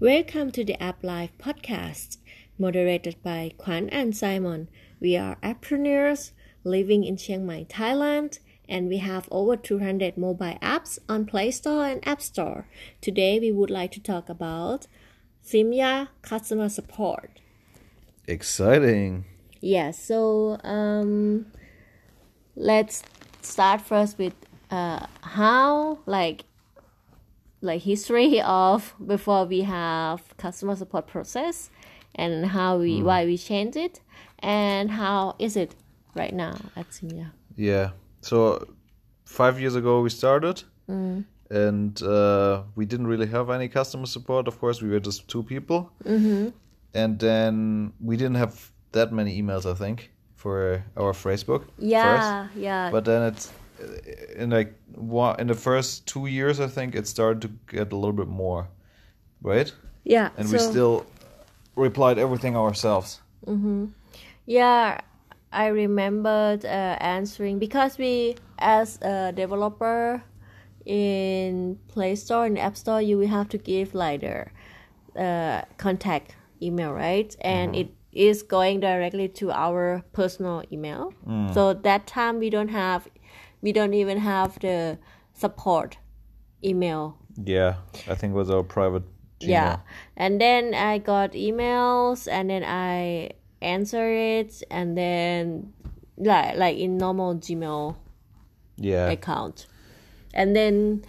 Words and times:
Welcome 0.00 0.52
to 0.52 0.64
the 0.64 0.80
App 0.80 1.02
Life 1.02 1.32
podcast, 1.40 2.18
moderated 2.56 3.16
by 3.24 3.50
Kwan 3.58 3.88
and 3.88 4.16
Simon. 4.16 4.68
We 5.00 5.16
are 5.16 5.34
appreneurs 5.42 6.30
living 6.62 7.02
in 7.02 7.16
Chiang 7.16 7.44
Mai, 7.44 7.66
Thailand, 7.68 8.38
and 8.68 8.86
we 8.88 8.98
have 8.98 9.26
over 9.32 9.56
200 9.56 10.16
mobile 10.16 10.56
apps 10.62 11.00
on 11.08 11.26
Play 11.26 11.50
Store 11.50 11.84
and 11.84 12.06
App 12.06 12.22
Store. 12.22 12.68
Today, 13.00 13.40
we 13.40 13.50
would 13.50 13.70
like 13.70 13.90
to 13.90 14.00
talk 14.00 14.28
about 14.28 14.86
Simya 15.44 16.10
customer 16.22 16.68
support. 16.68 17.40
Exciting. 18.28 19.24
Yeah, 19.60 19.90
so 19.90 20.60
um, 20.62 21.46
let's 22.54 23.02
start 23.42 23.80
first 23.80 24.16
with 24.16 24.34
uh, 24.70 25.06
how 25.22 25.98
like 26.06 26.44
like 27.60 27.82
history 27.82 28.40
of 28.40 28.94
before 29.04 29.44
we 29.44 29.62
have 29.62 30.36
customer 30.36 30.76
support 30.76 31.06
process 31.06 31.70
and 32.14 32.46
how 32.46 32.78
we 32.78 33.02
why 33.02 33.24
we 33.24 33.36
change 33.36 33.76
it 33.76 34.00
and 34.40 34.90
how 34.90 35.34
is 35.38 35.56
it 35.56 35.74
right 36.14 36.34
now 36.34 36.56
at 36.76 36.88
Simya. 36.90 37.30
Yeah. 37.56 37.90
So 38.20 38.66
five 39.24 39.60
years 39.60 39.74
ago 39.74 40.00
we 40.00 40.10
started, 40.10 40.62
and 41.50 42.02
uh, 42.02 42.62
we 42.74 42.84
didn't 42.86 43.06
really 43.06 43.26
have 43.26 43.50
any 43.50 43.68
customer 43.68 44.06
support. 44.06 44.48
Of 44.48 44.58
course, 44.58 44.82
we 44.82 44.88
were 44.88 45.00
just 45.00 45.28
two 45.28 45.42
people, 45.42 45.92
mm-hmm. 46.04 46.48
and 46.94 47.18
then 47.18 47.92
we 48.00 48.16
didn't 48.16 48.36
have 48.36 48.72
that 48.92 49.12
many 49.12 49.40
emails. 49.40 49.70
I 49.70 49.74
think 49.74 50.10
for 50.34 50.84
our 50.96 51.12
Facebook. 51.12 51.64
Yeah, 51.78 52.46
First. 52.46 52.56
yeah. 52.56 52.90
But 52.90 53.04
then 53.04 53.22
it's 53.22 53.52
in 54.36 54.50
like 54.50 54.74
in 55.38 55.46
the 55.46 55.54
first 55.54 56.06
two 56.06 56.26
years, 56.26 56.60
I 56.60 56.66
think 56.66 56.94
it 56.94 57.06
started 57.06 57.42
to 57.42 57.48
get 57.70 57.92
a 57.92 57.96
little 57.96 58.12
bit 58.12 58.28
more, 58.28 58.68
right? 59.42 59.72
yeah. 60.04 60.30
And 60.36 60.50
we 60.50 60.58
still 60.58 61.06
replied 61.76 62.18
everything 62.18 62.56
ourselves. 62.56 63.20
Yeah, 64.46 65.00
I 65.52 65.66
remembered 65.66 66.64
uh, 66.64 66.96
answering 67.00 67.58
because 67.58 67.98
we, 67.98 68.36
as 68.58 68.98
a 69.02 69.32
developer 69.32 70.22
in 70.86 71.78
Play 71.88 72.16
Store 72.16 72.46
and 72.46 72.58
App 72.58 72.76
Store, 72.76 73.02
you 73.02 73.18
will 73.18 73.28
have 73.28 73.48
to 73.50 73.58
give 73.58 73.94
like 73.94 74.22
the 74.22 74.46
uh, 75.20 75.62
contact 75.76 76.34
email, 76.62 76.92
right? 76.92 77.36
And 77.42 77.76
it 77.76 77.90
is 78.12 78.42
going 78.42 78.80
directly 78.80 79.28
to 79.28 79.52
our 79.52 80.02
personal 80.12 80.64
email. 80.72 81.12
So 81.52 81.74
that 81.74 82.06
time 82.06 82.38
we 82.38 82.50
don't 82.50 82.68
have, 82.68 83.06
we 83.62 83.72
don't 83.72 83.94
even 83.94 84.18
have 84.18 84.58
the 84.60 84.98
support 85.34 85.98
email 86.64 87.16
Yeah, 87.44 87.76
I 88.08 88.14
think 88.14 88.32
it 88.32 88.36
was 88.36 88.50
our 88.50 88.62
private. 88.62 89.04
Gmail. 89.40 89.48
yeah 89.48 89.76
and 90.16 90.40
then 90.40 90.74
i 90.74 90.98
got 90.98 91.30
emails 91.30 92.26
and 92.26 92.50
then 92.50 92.64
i 92.64 93.30
answer 93.62 94.10
it 94.10 94.64
and 94.68 94.98
then 94.98 95.72
like 96.16 96.56
like 96.56 96.76
in 96.76 96.98
normal 96.98 97.36
gmail 97.36 97.94
Yeah. 98.76 99.06
account 99.10 99.66
and 100.34 100.56
then 100.56 101.04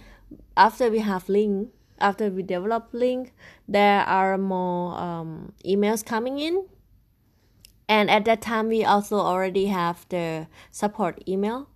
after 0.56 0.88
we 0.90 1.00
have 1.00 1.28
link 1.28 1.70
after 1.98 2.30
we 2.30 2.42
develop 2.44 2.90
Ling 2.92 3.32
there 3.68 4.02
are 4.02 4.38
more 4.38 4.96
um, 4.96 5.52
emails 5.66 6.04
coming 6.06 6.38
in 6.38 6.66
and 7.88 8.08
at 8.10 8.24
that 8.26 8.40
time 8.42 8.68
we 8.68 8.84
also 8.84 9.16
already 9.16 9.66
have 9.66 10.06
the 10.08 10.46
support 10.70 11.18
email 11.26 11.68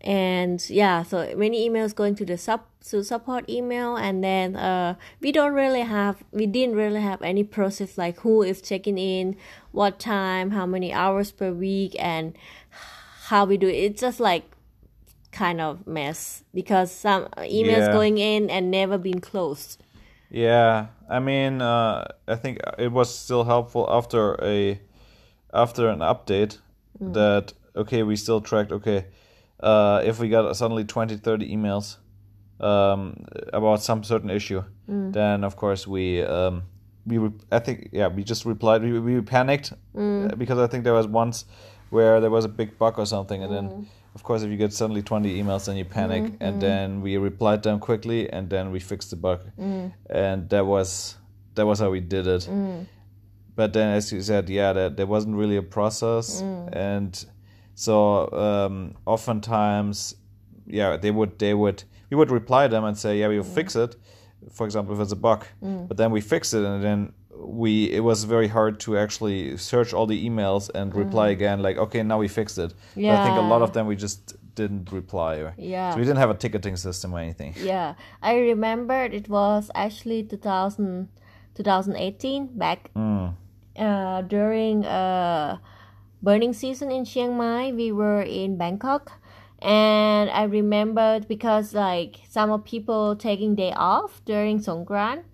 and 0.00 0.68
yeah 0.70 1.02
so 1.02 1.34
many 1.36 1.68
emails 1.68 1.94
going 1.94 2.14
to 2.14 2.24
the 2.24 2.36
sub 2.38 2.60
to 2.88 3.02
support 3.02 3.48
email. 3.48 3.96
And 3.96 4.22
then 4.22 4.56
uh 4.56 4.94
we 5.20 5.32
don't 5.32 5.54
really 5.54 5.82
have 5.82 6.22
we 6.32 6.46
didn't 6.46 6.76
really 6.76 7.00
have 7.00 7.20
any 7.22 7.44
process 7.44 7.98
like 7.98 8.20
who 8.20 8.42
is 8.42 8.60
checking 8.62 8.98
in 8.98 9.36
what 9.72 9.98
time 9.98 10.50
how 10.52 10.66
many 10.66 10.92
hours 10.92 11.32
per 11.32 11.50
week 11.52 11.96
and 11.98 12.36
how 13.28 13.44
we 13.44 13.56
do 13.56 13.68
it. 13.68 13.74
It's 13.74 14.00
just 14.00 14.20
like 14.20 14.44
kind 15.32 15.60
of 15.60 15.86
mess 15.86 16.44
because 16.54 16.90
some 16.92 17.24
emails 17.38 17.86
Yeah. 17.86 17.92
going 17.92 18.18
in 18.18 18.48
and 18.50 18.70
never 18.70 18.98
been 18.98 19.20
closed. 19.20 19.82
Yeah, 20.30 20.86
I 21.08 21.20
mean, 21.20 21.62
uh, 21.62 22.04
I 22.26 22.34
think 22.36 22.58
it 22.78 22.90
was 22.90 23.14
still 23.14 23.44
helpful 23.44 23.86
after 23.88 24.34
a 24.42 24.80
after 25.52 25.88
an 25.88 26.00
update 26.00 26.58
that 27.00 27.52
okay, 27.76 28.02
we 28.02 28.16
still 28.16 28.40
tracked 28.40 28.72
okay, 28.72 29.06
uh, 29.60 30.02
if 30.04 30.18
we 30.20 30.28
got 30.28 30.54
suddenly 30.56 30.84
20, 30.84 31.16
30 31.16 31.48
emails 31.56 31.96
um, 32.60 33.24
about 33.52 33.82
some 33.82 34.02
certain 34.04 34.30
issue, 34.30 34.62
then 34.88 35.44
of 35.44 35.56
course 35.56 35.86
we 35.86 36.22
um, 36.22 36.62
we 37.06 37.18
re- 37.18 37.32
I 37.52 37.58
think 37.58 37.88
yeah 37.92 38.08
we 38.08 38.22
just 38.24 38.44
replied 38.44 38.82
we 38.82 38.98
we 38.98 39.20
panicked 39.20 39.72
uh, 40.30 40.34
because 40.36 40.58
I 40.58 40.66
think 40.66 40.84
there 40.84 40.94
was 40.94 41.06
once 41.06 41.44
where 41.90 42.20
there 42.20 42.30
was 42.30 42.44
a 42.44 42.48
big 42.48 42.78
bug 42.78 42.98
or 42.98 43.06
something 43.06 43.42
and 43.44 43.52
then 43.52 43.86
of 44.14 44.22
course 44.22 44.42
if 44.42 44.50
you 44.50 44.56
get 44.56 44.72
suddenly 44.72 45.02
20 45.02 45.40
emails 45.42 45.66
then 45.66 45.76
you 45.76 45.84
panic 45.84 46.22
and 46.40 46.60
then 46.60 47.00
we 47.02 47.16
replied 47.16 47.62
them 47.62 47.78
quickly 47.78 48.28
and 48.32 48.48
then 48.50 48.70
we 48.72 48.80
fixed 48.80 49.10
the 49.10 49.16
bug. 49.16 49.40
And 50.10 50.48
that 50.50 50.66
was 50.66 51.16
that 51.54 51.66
was 51.66 51.78
how 51.80 51.90
we 51.90 52.00
did 52.00 52.26
it. 52.26 52.48
But 53.54 53.72
then 53.72 53.94
as 53.96 54.12
you 54.12 54.20
said 54.22 54.48
yeah 54.50 54.72
there, 54.72 54.90
there 54.90 55.06
wasn't 55.06 55.36
really 55.36 55.56
a 55.56 55.62
process 55.62 56.40
and 56.72 57.24
so 57.84 57.94
um, 58.46 58.74
oftentimes 59.14 60.16
yeah 60.78 60.96
they 60.96 61.12
would 61.18 61.32
they 61.38 61.54
would 61.62 61.78
we 62.10 62.16
would 62.16 62.30
reply 62.40 62.66
them 62.66 62.82
and 62.88 62.96
say 62.98 63.12
yeah 63.20 63.28
we'll 63.28 63.44
fix 63.60 63.76
it 63.76 63.94
for 64.50 64.64
example 64.68 64.94
if 64.94 65.00
it's 65.00 65.12
a 65.12 65.16
bug. 65.28 65.40
But 65.88 65.96
then 66.00 66.10
we 66.16 66.20
fix 66.20 66.42
it 66.58 66.64
and 66.64 66.82
then 66.82 67.00
we 67.58 67.70
it 67.98 68.00
was 68.10 68.24
very 68.24 68.48
hard 68.48 68.74
to 68.84 68.96
actually 69.04 69.56
search 69.70 69.90
all 69.96 70.06
the 70.06 70.18
emails 70.28 70.64
and 70.78 70.94
reply 71.04 71.28
again 71.36 71.60
like 71.66 71.76
okay 71.84 72.02
now 72.02 72.18
we 72.24 72.28
fixed 72.40 72.58
it. 72.64 72.72
But 72.94 73.14
i 73.18 73.24
think 73.24 73.36
a 73.36 73.46
lot 73.54 73.62
of 73.66 73.70
them 73.74 73.84
we 73.92 73.96
just 74.06 74.20
didn't 74.60 74.90
reply 75.00 75.32
or 75.44 75.52
Yeah. 75.58 75.90
so 75.90 75.98
we 75.98 76.04
didn't 76.08 76.22
have 76.24 76.30
a 76.36 76.38
ticketing 76.42 76.76
system 76.86 77.08
or 77.14 77.18
anything. 77.26 77.52
Yeah, 77.72 77.88
I 78.22 78.32
remembered 78.52 79.10
it 79.20 79.28
was 79.28 79.70
actually 79.74 80.22
2000, 80.22 81.08
2018 81.54 82.46
back 82.58 82.90
uh, 82.96 84.22
during 84.22 84.84
uh, 84.86 85.58
burning 86.22 86.52
season 86.52 86.90
in 86.90 87.04
Chiang 87.04 87.36
Mai. 87.36 87.72
We 87.72 87.92
were 87.92 88.22
in 88.22 88.56
Bangkok, 88.56 89.12
and 89.60 90.30
I 90.30 90.44
remembered 90.44 91.28
because 91.28 91.74
like 91.74 92.20
some 92.28 92.50
of 92.50 92.64
people 92.64 93.16
taking 93.16 93.54
day 93.54 93.72
off 93.72 94.24
during 94.24 94.60
Songkran, 94.60 95.24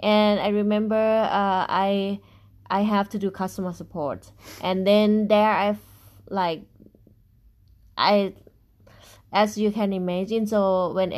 and 0.00 0.40
I 0.40 0.48
remember 0.48 0.96
uh, 0.96 1.66
I 1.68 2.20
I 2.68 2.82
have 2.82 3.08
to 3.10 3.18
do 3.18 3.30
customer 3.30 3.72
support, 3.72 4.30
and 4.60 4.86
then 4.86 5.28
there 5.28 5.50
I 5.50 5.76
like 6.28 6.62
I 7.96 8.34
as 9.36 9.58
you 9.58 9.70
can 9.70 9.92
imagine 9.92 10.46
so 10.46 10.92
when 10.94 11.12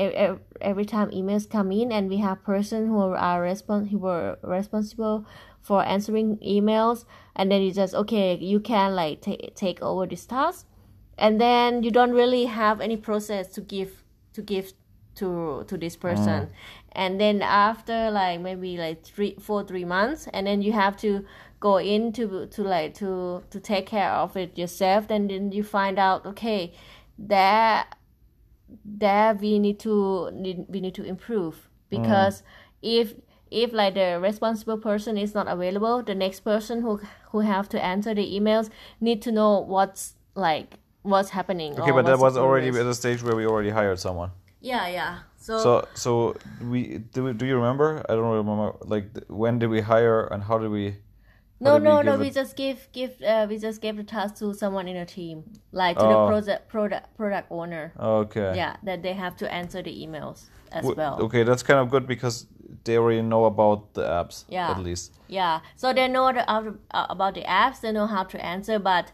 every 0.60 0.84
time 0.84 1.08
emails 1.10 1.48
come 1.48 1.70
in 1.70 1.92
and 1.92 2.10
we 2.10 2.16
have 2.16 2.42
person 2.42 2.88
who 2.88 2.98
are 2.98 3.40
respon- 3.42 3.88
who 3.90 3.98
were 3.98 4.36
responsible 4.42 5.24
for 5.60 5.84
answering 5.84 6.36
emails 6.38 7.04
and 7.36 7.52
then 7.52 7.62
you 7.62 7.72
just 7.72 7.94
okay 7.94 8.36
you 8.36 8.58
can 8.58 8.96
like 8.96 9.20
take 9.20 9.54
take 9.54 9.80
over 9.82 10.06
this 10.06 10.26
task. 10.26 10.66
And 11.16 11.40
then 11.40 11.82
you 11.82 11.90
don't 11.90 12.12
really 12.12 12.44
have 12.46 12.80
any 12.80 12.96
process 12.96 13.48
to 13.54 13.60
give 13.60 14.02
to 14.32 14.42
give 14.42 14.72
to 15.16 15.64
to 15.68 15.76
this 15.76 15.94
person. 15.96 16.46
Mm. 16.46 16.50
And 16.92 17.20
then 17.20 17.42
after 17.42 18.10
like 18.10 18.40
maybe 18.40 18.76
like 18.78 19.04
three 19.04 19.36
four 19.38 19.62
three 19.62 19.84
months 19.84 20.28
and 20.32 20.46
then 20.46 20.62
you 20.62 20.72
have 20.72 20.96
to 20.98 21.24
go 21.60 21.78
in 21.78 22.12
to 22.12 22.46
to 22.46 22.62
like 22.62 22.94
to 22.94 23.42
to 23.50 23.60
take 23.60 23.86
care 23.86 24.10
of 24.10 24.36
it 24.36 24.56
yourself 24.56 25.08
then 25.08 25.26
then 25.26 25.50
you 25.50 25.64
find 25.64 25.98
out 25.98 26.24
okay 26.24 26.72
there 27.18 27.84
there 28.84 29.34
we 29.34 29.58
need 29.58 29.78
to 29.80 30.30
need, 30.32 30.66
we 30.68 30.80
need 30.80 30.94
to 30.94 31.04
improve. 31.04 31.68
Because 31.90 32.42
if 32.82 33.14
if 33.50 33.72
like 33.72 33.94
the 33.94 34.18
responsible 34.20 34.76
person 34.76 35.16
is 35.16 35.34
not 35.34 35.48
available 35.48 36.02
the 36.02 36.14
next 36.14 36.40
person 36.40 36.82
who 36.82 37.00
who 37.32 37.40
have 37.40 37.66
to 37.66 37.82
answer 37.82 38.12
the 38.14 38.38
emails 38.38 38.68
need 39.00 39.22
to 39.22 39.32
know 39.32 39.58
what's 39.60 40.14
like 40.34 40.74
what's 41.00 41.30
happening 41.30 41.72
okay 41.80 41.90
but 41.90 42.04
that 42.04 42.18
was 42.18 42.36
already 42.36 42.68
at 42.68 42.84
a 42.86 42.94
stage 42.94 43.22
where 43.22 43.34
we 43.34 43.46
already 43.46 43.70
hired 43.70 43.98
someone. 43.98 44.30
Yeah 44.60 44.86
yeah. 44.88 45.18
So, 45.38 45.58
so 45.58 45.88
so 45.94 46.36
we 46.60 46.98
do, 46.98 47.24
we- 47.24 47.32
do 47.32 47.46
you 47.46 47.56
remember? 47.56 48.04
I 48.08 48.12
don't 48.14 48.28
remember 48.36 48.76
like 48.84 49.06
when 49.28 49.58
did 49.58 49.68
we 49.70 49.80
hire 49.80 50.26
and 50.26 50.42
how 50.42 50.58
did 50.58 50.70
we 50.70 50.96
no 51.60 51.76
no 51.78 52.02
no 52.02 52.16
we 52.16 52.30
just 52.30 52.56
give 52.56 52.88
give 52.92 53.20
uh, 53.22 53.46
we 53.48 53.58
just 53.58 53.80
gave 53.80 53.96
the 53.96 54.04
task 54.04 54.36
to 54.36 54.54
someone 54.54 54.86
in 54.88 54.96
the 54.96 55.04
team 55.06 55.44
like 55.72 55.98
to 55.98 56.04
Oh. 56.04 56.08
the 56.08 56.26
project 56.28 56.68
product 56.68 57.16
product 57.16 57.46
owner 57.50 57.92
okay 57.98 58.52
yeah 58.56 58.76
that 58.84 59.02
they 59.02 59.12
have 59.14 59.36
to 59.36 59.52
answer 59.52 59.82
the 59.82 59.90
emails 60.06 60.44
as 60.70 60.82
W- 60.82 60.94
well 60.96 61.18
okay 61.20 61.42
that's 61.42 61.62
kind 61.62 61.80
of 61.80 61.90
good 61.90 62.06
because 62.06 62.46
they 62.84 62.96
already 62.96 63.22
know 63.22 63.44
about 63.46 63.94
the 63.94 64.02
apps 64.04 64.44
Yeah. 64.48 64.70
at 64.70 64.78
least 64.78 65.14
Yeah, 65.28 65.60
so 65.76 65.92
they 65.92 66.08
know 66.08 66.32
the, 66.32 66.42
uh, 66.50 66.72
about 67.10 67.34
the 67.34 67.42
apps. 67.42 67.80
They 67.82 67.92
know 67.92 68.06
how 68.06 68.22
to 68.24 68.38
answer, 68.42 68.78
but 68.78 69.12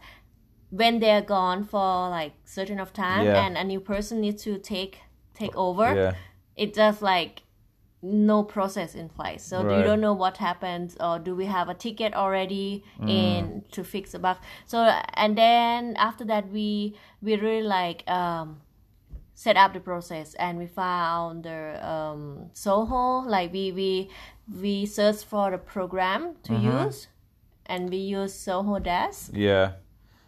when 0.69 0.99
they're 0.99 1.21
gone 1.21 1.63
for 1.65 2.09
like 2.09 2.33
certain 2.45 2.79
of 2.79 2.93
time 2.93 3.25
Yeah. 3.25 3.45
and 3.45 3.57
a 3.57 3.63
new 3.63 3.81
person 3.81 4.21
needs 4.21 4.43
to 4.43 4.57
take 4.57 4.99
take 5.33 5.55
over, 5.57 5.93
yeah 5.95 6.13
it 6.55 6.73
just 6.73 7.01
like 7.01 7.41
no 8.05 8.43
process 8.43 8.93
in 8.95 9.09
place 9.09 9.43
so 9.43 9.61
you 9.77 9.83
don't 9.83 9.99
know 10.01 10.13
what 10.13 10.37
happens 10.37 10.95
or 10.99 11.17
do 11.19 11.35
we 11.35 11.45
have 11.45 11.67
a 11.69 11.73
ticket 11.73 12.13
already 12.13 12.83
Mm. 12.99 13.09
in 13.09 13.63
to 13.71 13.83
fix 13.83 14.13
a 14.13 14.19
bug 14.19 14.37
so 14.65 14.77
and 15.23 15.37
then 15.37 15.95
after 15.97 16.23
that 16.25 16.49
we 16.51 16.95
we 17.21 17.35
really 17.35 17.63
like 17.79 17.99
um 18.09 18.61
set 19.33 19.57
up 19.57 19.73
the 19.73 19.79
process 19.79 20.33
and 20.35 20.57
we 20.57 20.67
found 20.67 21.43
the 21.43 21.59
um 21.93 22.49
Zoho 22.53 23.25
like 23.35 23.51
we 23.51 23.71
we 23.71 24.09
we 24.61 24.85
search 24.85 25.23
for 25.31 25.51
the 25.51 25.57
program 25.57 26.35
to 26.43 26.53
Mm-hmm. 26.53 26.85
use 26.85 27.07
and 27.65 27.89
we 27.89 27.97
use 27.97 28.33
Zoho 28.45 28.81
desk 28.81 29.31
Yeah. 29.33 29.71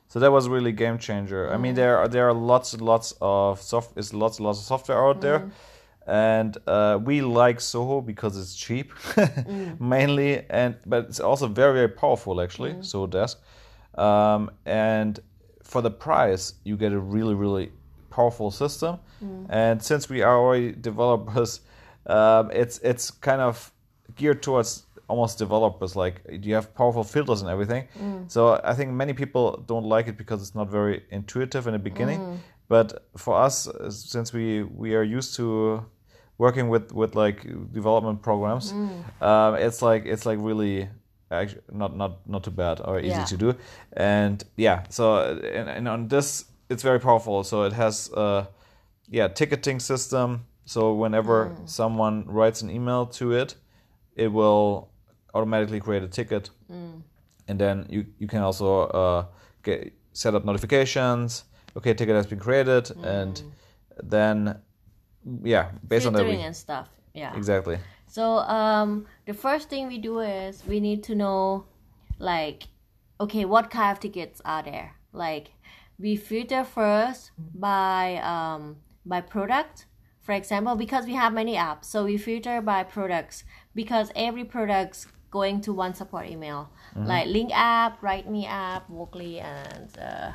So 0.10 0.20
that 0.22 0.32
was 0.32 0.48
really 0.48 0.72
game 0.72 0.98
changer. 0.98 1.52
I 1.54 1.58
mean, 1.58 1.76
there 1.76 1.98
are 2.00 2.08
there 2.08 2.26
are 2.30 2.34
lots 2.34 2.74
and 2.74 2.82
lots 2.82 3.14
of 3.22 3.62
soft 3.62 3.98
is 3.98 4.14
lots 4.14 4.38
and 4.40 4.46
lots 4.48 4.60
of 4.62 4.66
software 4.66 5.00
out 5.06 5.20
there, 5.22 5.40
and 6.08 6.58
uh, 6.68 7.00
we 7.04 7.22
like 7.22 7.60
Zoho 7.60 8.04
because 8.06 8.38
it's 8.38 8.56
cheap, 8.56 8.94
mainly, 9.80 10.46
and 10.50 10.76
but 10.86 11.06
it's 11.06 11.20
also 11.20 11.48
very 11.48 11.74
very 11.74 11.90
powerful 11.90 12.42
actually. 12.42 12.74
Zoho 12.76 13.10
Desk, 13.10 13.40
um, 13.96 14.50
and 14.66 15.20
for 15.64 15.82
the 15.82 15.92
price, 15.92 16.54
you 16.64 16.78
get 16.78 16.94
a 16.94 17.00
really 17.00 17.36
really 17.36 17.72
powerful 18.10 18.52
system. 18.52 19.00
And 19.50 19.82
since 19.84 20.10
we 20.10 20.22
are 20.22 20.38
already 20.38 20.72
developers, 20.72 21.62
um, 22.06 22.50
it's 22.52 22.80
it's 22.80 23.12
kind 23.12 23.42
of 23.42 23.72
geared 24.16 24.42
towards 24.42 24.84
almost 25.10 25.38
developers 25.38 25.96
like 25.96 26.22
you 26.44 26.54
have 26.54 26.74
powerful 26.76 27.04
filters 27.04 27.42
and 27.42 27.50
everything. 27.50 27.88
So 28.28 28.60
i 28.64 28.74
think 28.74 28.92
many 28.92 29.14
people 29.14 29.64
don't 29.68 29.86
like 29.86 30.08
it 30.08 30.18
because 30.18 30.42
it's 30.42 30.56
not 30.56 30.70
very 30.70 31.04
intuitive 31.12 31.68
in 31.68 31.74
the 31.74 31.80
beginning. 31.80 32.20
But 32.70 33.08
for 33.16 33.36
us 33.36 33.68
since 33.90 34.34
we 34.34 34.64
we 34.64 34.96
are 34.96 35.04
used 35.04 35.36
to 35.36 35.86
working 36.38 36.70
with 36.70 36.92
with 36.94 37.16
like 37.16 37.44
development 37.74 38.22
programs 38.22 38.74
um, 39.22 39.56
it's 39.56 39.82
like 39.82 40.06
it's 40.06 40.26
like 40.26 40.38
really 40.42 40.88
actually 41.32 41.62
not 41.72 41.96
not 41.96 42.12
not 42.28 42.44
too 42.44 42.52
bad 42.52 42.80
or 42.86 43.00
easy 43.00 43.10
Yeah. 43.10 43.26
to 43.26 43.38
do. 43.38 43.54
And 43.94 44.44
yeah 44.56 44.84
so 44.90 45.04
uh, 45.16 45.40
and, 45.60 45.70
and 45.70 45.88
on 45.88 46.08
this 46.08 46.46
it's 46.70 46.84
very 46.84 47.00
powerful. 47.00 47.44
So 47.44 47.64
it 47.64 47.74
has 47.74 48.12
uh 48.14 48.46
yeah 49.10 49.28
ticketing 49.34 49.80
system. 49.80 50.46
So 50.66 50.94
whenever 50.94 51.56
someone 51.66 52.26
writes 52.28 52.62
an 52.62 52.70
email 52.70 53.06
to 53.20 53.32
it 53.34 53.56
it 54.16 54.32
will 54.32 54.90
automatically 55.34 55.80
create 55.80 56.04
a 56.04 56.08
ticket. 56.08 56.50
And 57.50 57.60
then 57.60 57.86
you 57.90 58.06
you 58.20 58.28
can 58.28 58.42
also 58.42 58.82
uh, 59.02 59.26
get 59.64 59.94
set 60.14 60.36
up 60.36 60.44
notifications. 60.46 61.46
Okay 61.76 61.94
ticket 61.94 62.16
has 62.16 62.28
been 62.28 62.40
created. 62.40 62.92
And 63.04 63.42
then 64.04 64.60
yeah 65.44 65.72
based 65.88 66.06
on 66.06 66.14
that 66.14 66.20
filtering 66.20 66.40
we, 66.40 66.46
and 66.46 66.56
stuff 66.56 66.90
yeah 67.14 67.36
exactly 67.36 67.78
So 68.08 68.38
um, 68.40 69.06
the 69.26 69.34
first 69.34 69.70
thing 69.70 69.88
we 69.88 69.98
do 69.98 70.20
is 70.20 70.64
we 70.66 70.80
need 70.80 71.04
to 71.04 71.16
know, 71.16 71.66
like, 72.20 72.64
okay, 73.20 73.46
what 73.46 73.70
kind 73.70 73.92
of 73.92 74.00
tickets 74.00 74.42
are 74.46 74.64
there? 74.64 74.96
Like, 75.12 75.52
we 76.00 76.16
filter 76.16 76.64
first 76.64 77.32
by 77.54 78.18
um, 78.24 78.78
by 79.06 79.22
product. 79.22 79.86
For 80.22 80.34
example, 80.34 80.76
because 80.76 81.06
we 81.06 81.14
have 81.14 81.34
many 81.34 81.56
apps, 81.56 81.86
so 81.86 82.04
we 82.04 82.18
filter 82.18 82.62
by 82.62 82.84
products 82.84 83.44
because 83.76 84.12
every 84.16 84.44
product's 84.44 85.08
going 85.32 85.62
to 85.62 85.74
one 85.74 85.94
support 85.94 86.28
email, 86.28 86.70
like 86.96 87.28
Ling 87.28 87.52
app, 87.54 88.02
Write 88.02 88.30
Me 88.30 88.46
app, 88.46 88.90
Walkly, 88.90 89.40
and 89.40 89.98
uh, 89.98 90.32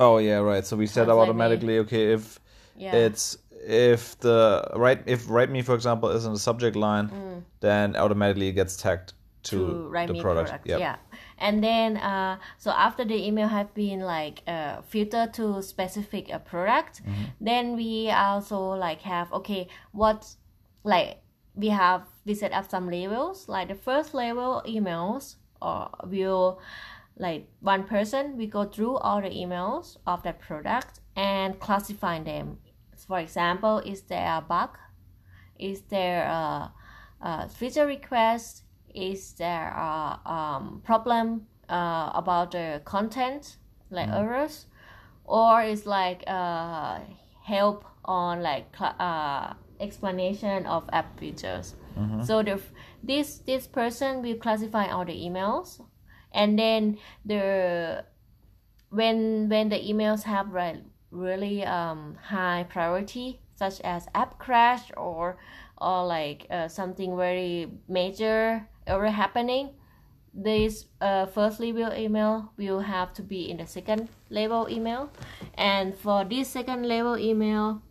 oh 0.00 0.18
yeah 0.18 0.38
right 0.38 0.64
so 0.64 0.76
we 0.76 0.86
set 0.86 1.08
up 1.08 1.18
automatically 1.18 1.78
okay 1.78 2.12
if 2.14 2.40
yeah. 2.76 2.94
it's 2.94 3.36
if 3.66 4.18
the 4.20 4.66
right 4.74 5.02
if 5.06 5.28
write 5.28 5.50
me 5.50 5.62
for 5.62 5.74
example 5.74 6.08
is 6.08 6.24
in 6.24 6.32
the 6.32 6.38
subject 6.38 6.76
line 6.76 7.44
then 7.60 7.94
automatically 7.96 8.48
it 8.48 8.52
gets 8.52 8.76
tagged 8.76 9.12
to, 9.42 9.56
to 9.56 9.88
write 9.88 10.06
the 10.08 10.14
me 10.14 10.20
product, 10.20 10.48
product. 10.48 10.68
Yep. 10.68 10.80
Yeah. 10.80 10.96
And 11.38 11.64
then 11.64 11.96
uh, 11.96 12.38
so 12.58 12.70
after 12.70 13.04
the 13.04 13.26
email 13.26 13.48
have 13.48 13.72
been 13.74 14.00
like 14.00 14.42
uh, 14.46 14.82
filtered 14.82 15.32
to 15.34 15.62
specific 15.62 16.32
uh, 16.32 16.38
product, 16.38 17.00
Mm-hmm. 17.02 17.24
then 17.40 17.76
we 17.76 18.10
also 18.10 18.60
like 18.60 19.00
have 19.02 19.32
okay 19.32 19.68
what 19.92 20.26
like 20.84 21.22
we 21.54 21.68
have 21.68 22.02
we 22.26 22.34
set 22.34 22.52
up 22.52 22.70
some 22.70 22.90
labels 22.90 23.48
like 23.48 23.68
the 23.68 23.74
first 23.74 24.14
level 24.14 24.62
emails 24.66 25.36
or 25.62 25.88
will 26.04 26.60
like 27.16 27.48
one 27.60 27.84
person 27.84 28.36
we 28.36 28.46
go 28.46 28.64
through 28.64 28.96
all 28.98 29.20
the 29.20 29.30
emails 29.30 29.96
of 30.06 30.22
that 30.22 30.38
product 30.40 31.00
and 31.16 31.58
classify 31.60 32.22
them 32.22 32.58
for 33.10 33.18
example 33.18 33.78
is 33.78 34.02
there 34.02 34.36
a 34.38 34.40
bug? 34.40 34.78
Is 35.58 35.82
there 35.90 36.22
a, 36.24 36.72
a 37.20 37.48
feature 37.48 37.84
request? 37.84 38.62
Is 38.94 39.32
there 39.32 39.68
a 39.74 40.20
um, 40.24 40.80
problem 40.84 41.48
uh, 41.68 42.12
about 42.14 42.52
the 42.52 42.80
content 42.84 43.56
like 43.90 44.08
errors? 44.08 44.66
Or 45.24 45.60
is 45.62 45.86
like 45.86 46.22
uh, 46.28 47.00
help 47.42 47.84
on 48.04 48.42
like 48.42 48.72
uh, 48.80 49.54
explanation 49.80 50.66
of 50.66 50.88
app 50.92 51.18
features. 51.18 51.74
So 52.26 52.42
the 52.42 52.60
this 53.02 53.38
this 53.38 53.66
person 53.66 54.22
will 54.22 54.36
classify 54.36 54.86
all 54.86 55.04
the 55.04 55.18
emails 55.18 55.82
and 56.32 56.56
then 56.58 56.98
the 57.24 58.04
when 58.90 59.48
when 59.48 59.68
the 59.68 59.78
emails 59.78 60.22
have 60.22 60.52
like 60.52 60.84
really 61.10 61.64
um, 61.64 62.16
high 62.22 62.66
priority 62.68 63.40
such 63.54 63.80
as 63.82 64.08
app 64.14 64.38
crash 64.38 64.90
or 64.96 65.36
or 65.78 66.06
like 66.06 66.46
uh, 66.50 66.68
something 66.68 67.16
very 67.16 67.70
major 67.88 68.66
error 68.86 69.10
happening. 69.10 69.70
This 70.32 70.86
uh, 71.00 71.26
first 71.26 71.58
level 71.58 71.92
email 71.92 72.52
will 72.56 72.80
have 72.80 73.12
to 73.14 73.22
be 73.22 73.50
in 73.50 73.56
the 73.56 73.66
second 73.66 74.08
level 74.28 74.68
email. 74.70 75.10
And 75.54 75.94
for 75.94 76.24
this 76.24 76.48
second 76.48 76.86
level 76.86 77.18
email 77.18 77.82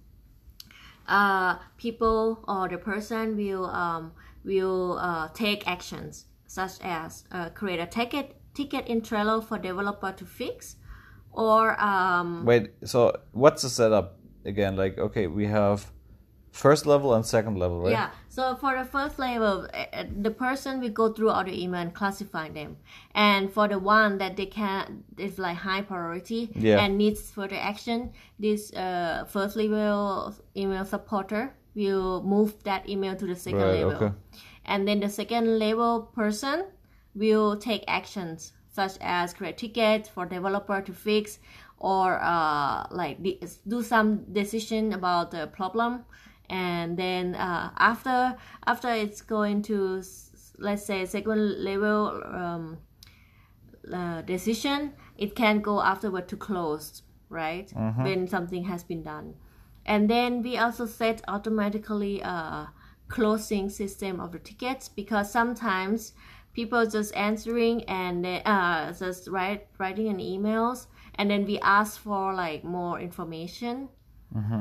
uh, 1.08 1.58
people 1.78 2.40
or 2.48 2.70
the 2.70 2.78
person 2.78 3.36
will 3.36 3.66
um, 3.66 4.14
will 4.46 4.98
uh, 5.00 5.28
take 5.34 5.68
actions 5.68 6.26
such 6.48 6.80
as 6.82 7.26
uh, 7.32 7.50
create 7.50 7.80
a 7.80 7.88
ticket 7.88 8.36
ticket 8.54 8.88
in 8.88 9.02
Trello 9.02 9.44
for 9.44 9.58
developer 9.58 10.12
to 10.14 10.26
fix 10.26 10.76
or 11.32 11.80
um, 11.82 12.46
wait 12.46 12.72
so 12.84 13.14
what's 13.32 13.62
the 13.62 13.70
setup 13.70 14.18
again 14.46 14.76
like 14.76 14.98
okay 14.98 15.28
we 15.28 15.46
have 15.46 15.92
first 16.52 16.86
level 16.86 17.14
and 17.14 17.26
second 17.26 17.58
level 17.58 17.80
right 17.82 17.92
Yeah. 17.92 18.10
So 18.30 18.56
for 18.56 18.76
the 18.78 18.86
first 18.86 19.20
level, 19.20 19.68
uh, 19.74 19.86
uh, 19.94 20.06
the 20.22 20.32
person 20.32 20.80
will 20.80 20.90
go 20.90 21.12
through 21.14 21.30
all 21.30 21.44
the 21.44 21.52
email 21.64 21.82
and 21.82 21.94
classify 21.94 22.48
them. 22.50 22.78
And 23.14 23.52
for 23.52 23.68
the 23.68 23.78
one 23.80 24.18
that 24.20 24.38
they 24.38 24.46
can 24.46 25.04
is 25.18 25.38
like 25.38 25.58
high 25.58 25.82
priority 25.82 26.50
Yeah. 26.56 26.80
and 26.80 26.98
needs 26.98 27.30
further 27.30 27.58
action, 27.60 28.14
this 28.40 28.72
uh, 28.74 29.26
first 29.28 29.58
level 29.58 30.34
email 30.56 30.86
supporter 30.86 31.54
will 31.76 32.24
move 32.24 32.64
that 32.64 32.88
email 32.88 33.16
to 33.16 33.26
the 33.28 33.36
second 33.36 33.60
Right, 33.62 33.84
level. 33.86 34.08
okay. 34.08 34.16
And 34.66 34.88
then 34.88 35.02
the 35.02 35.10
second 35.10 35.60
level 35.60 36.04
person 36.16 36.66
will 37.14 37.58
take 37.58 37.84
actions 37.88 38.54
such 38.72 38.94
as 39.02 39.34
create 39.34 39.58
tickets 39.58 40.10
for 40.10 40.26
developer 40.26 40.82
to 40.82 40.94
fix 40.94 41.40
or 41.78 42.20
uh, 42.22 42.86
like 42.92 43.18
do 43.68 43.82
some 43.82 44.24
decision 44.32 44.94
about 44.94 45.32
the 45.32 45.48
problem. 45.48 46.06
And 46.50 46.98
then 46.98 47.36
uh, 47.36 47.72
after 47.78 48.38
after 48.66 48.90
it's 48.90 49.22
going 49.22 49.62
to 49.64 50.04
let's 50.58 50.86
say 50.86 51.06
second 51.06 51.64
level 51.64 52.22
um, 52.26 52.78
uh, 53.94 54.22
decision 54.24 54.94
it 55.18 55.36
can 55.36 55.62
go 55.62 55.82
afterward 55.82 56.28
to 56.28 56.36
closed 56.36 57.04
right? 57.30 57.72
When 58.04 58.28
something 58.28 58.64
has 58.66 58.84
been 58.84 59.04
done. 59.04 59.36
And 59.86 60.10
then 60.10 60.42
we 60.42 60.58
also 60.58 60.86
set 60.86 61.22
automatically 61.28 62.22
a 62.22 62.72
closing 63.08 63.70
system 63.70 64.20
of 64.20 64.32
the 64.32 64.40
tickets 64.40 64.90
because 64.90 65.32
sometimes 65.32 66.14
people 66.54 66.86
just 66.86 67.16
answering 67.16 67.84
and 67.84 68.24
they, 68.26 68.42
uh, 68.46 68.92
just 68.94 69.28
write 69.28 69.68
writing 69.78 70.08
an 70.08 70.18
emails 70.18 70.88
and 71.16 71.30
then 71.30 71.46
we 71.46 71.60
ask 71.60 72.00
for 72.00 72.34
like 72.34 72.64
more 72.64 73.00
information. 73.00 73.90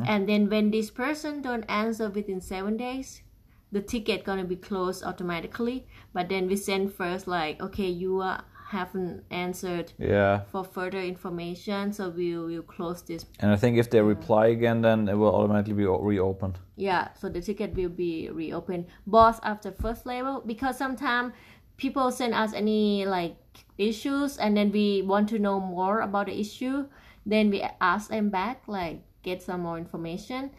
And 0.06 0.28
then 0.28 0.48
when 0.48 0.70
this 0.70 0.90
person 0.90 1.42
don't 1.42 1.64
answer 1.68 2.08
within 2.08 2.40
seven 2.40 2.76
days 2.76 3.22
the 3.70 3.82
ticket 3.82 4.24
gonna 4.24 4.44
be 4.44 4.56
closed 4.56 5.04
automatically. 5.04 5.86
But 6.12 6.28
then 6.28 6.48
we 6.48 6.56
send 6.56 6.92
first 6.92 7.26
like 7.28 7.60
okay 7.62 7.88
you 7.88 8.20
uh, 8.20 8.40
haven't 8.68 9.24
answered 9.30 9.92
yeah. 9.98 10.42
for 10.52 10.62
further 10.64 11.00
information 11.00 11.92
so 11.92 12.10
we 12.10 12.36
will 12.36 12.62
close 12.62 13.02
this. 13.02 13.24
And 13.40 13.50
i 13.50 13.56
think 13.56 13.78
if 13.78 13.90
they 13.90 14.00
reply 14.00 14.48
again 14.48 14.82
then 14.82 15.08
it 15.08 15.14
will 15.14 15.34
automatically 15.34 15.74
be 15.74 15.86
reopened. 15.86 16.58
Yeah 16.76 17.08
so 17.14 17.28
the 17.28 17.40
ticket 17.40 17.74
will 17.74 17.88
be 17.88 18.30
reopened 18.30 18.86
both 19.06 19.40
after 19.42 19.70
first 19.72 20.06
level 20.06 20.42
because 20.44 20.76
sometimes 20.76 21.32
people 21.78 22.10
send 22.10 22.34
us 22.34 22.52
any 22.52 23.06
like 23.06 23.36
issues 23.78 24.36
and 24.36 24.56
then 24.56 24.70
we 24.70 25.00
want 25.02 25.28
to 25.30 25.38
know 25.38 25.58
more 25.58 26.00
about 26.00 26.26
the 26.26 26.38
issue 26.38 26.84
then 27.28 27.50
we 27.50 27.64
ask 27.80 28.10
them 28.10 28.30
back 28.30 28.62
like 28.66 29.02
get 29.22 29.42
some 29.42 29.60
more 29.60 29.78
information. 29.78 30.50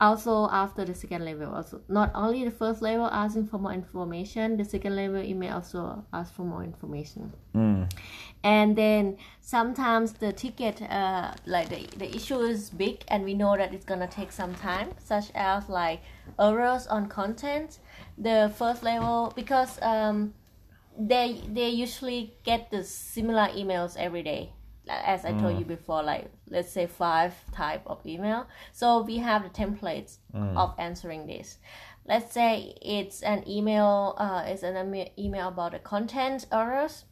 Also 0.00 0.48
after 0.50 0.82
the 0.86 0.94
second 0.94 1.26
level 1.26 1.54
also 1.54 1.82
not 1.88 2.10
only 2.14 2.42
the 2.42 2.50
first 2.50 2.80
level 2.80 3.04
asking 3.04 3.46
for 3.46 3.58
more 3.58 3.74
information 3.74 4.56
the 4.56 4.64
second 4.64 4.96
level 4.96 5.22
you 5.22 5.34
may 5.34 5.50
also 5.50 6.02
ask 6.14 6.32
for 6.34 6.42
more 6.42 6.64
information. 6.64 7.30
Mm. 7.54 7.90
and 8.42 8.76
then 8.76 9.18
sometimes 9.42 10.14
the 10.14 10.32
ticket 10.32 10.80
uh, 10.82 11.34
like 11.44 11.68
the, 11.68 11.98
the 11.98 12.16
issue 12.16 12.38
is 12.40 12.70
big 12.70 13.04
and 13.08 13.24
we 13.24 13.34
know 13.34 13.54
that 13.58 13.74
it's 13.74 13.84
gonna 13.84 14.06
take 14.06 14.32
some 14.32 14.54
time 14.54 14.88
such 14.96 15.30
as 15.34 15.68
like 15.68 16.00
errors 16.38 16.86
on 16.86 17.06
content. 17.06 17.80
The 18.16 18.50
first 18.56 18.82
level 18.82 19.34
because 19.36 19.78
um, 19.82 20.32
they 21.08 21.40
they 21.48 21.70
usually 21.70 22.34
get 22.44 22.70
the 22.70 22.84
similar 22.84 23.48
emails 23.48 23.96
every 23.96 24.22
day 24.22 24.52
as 24.88 25.24
I 25.24 25.32
told 25.32 25.58
you 25.58 25.64
before, 25.64 26.02
like 26.02 26.30
let's 26.48 26.70
say 26.70 26.86
five 26.86 27.34
type 27.52 27.82
of 27.86 28.04
email. 28.06 28.46
So 28.72 29.02
we 29.02 29.18
have 29.18 29.42
the 29.44 29.50
templates 29.50 30.18
of 30.56 30.74
answering 30.78 31.26
this. 31.26 31.58
Let's 32.06 32.32
say 32.32 32.74
it's 32.82 33.22
an 33.22 33.48
email, 33.48 34.14
uh, 34.18 34.42
it's 34.46 34.62
an 34.62 35.06
email 35.18 35.48
about 35.48 35.72
the 35.72 35.78
content 35.78 36.46
errors. 36.50 37.04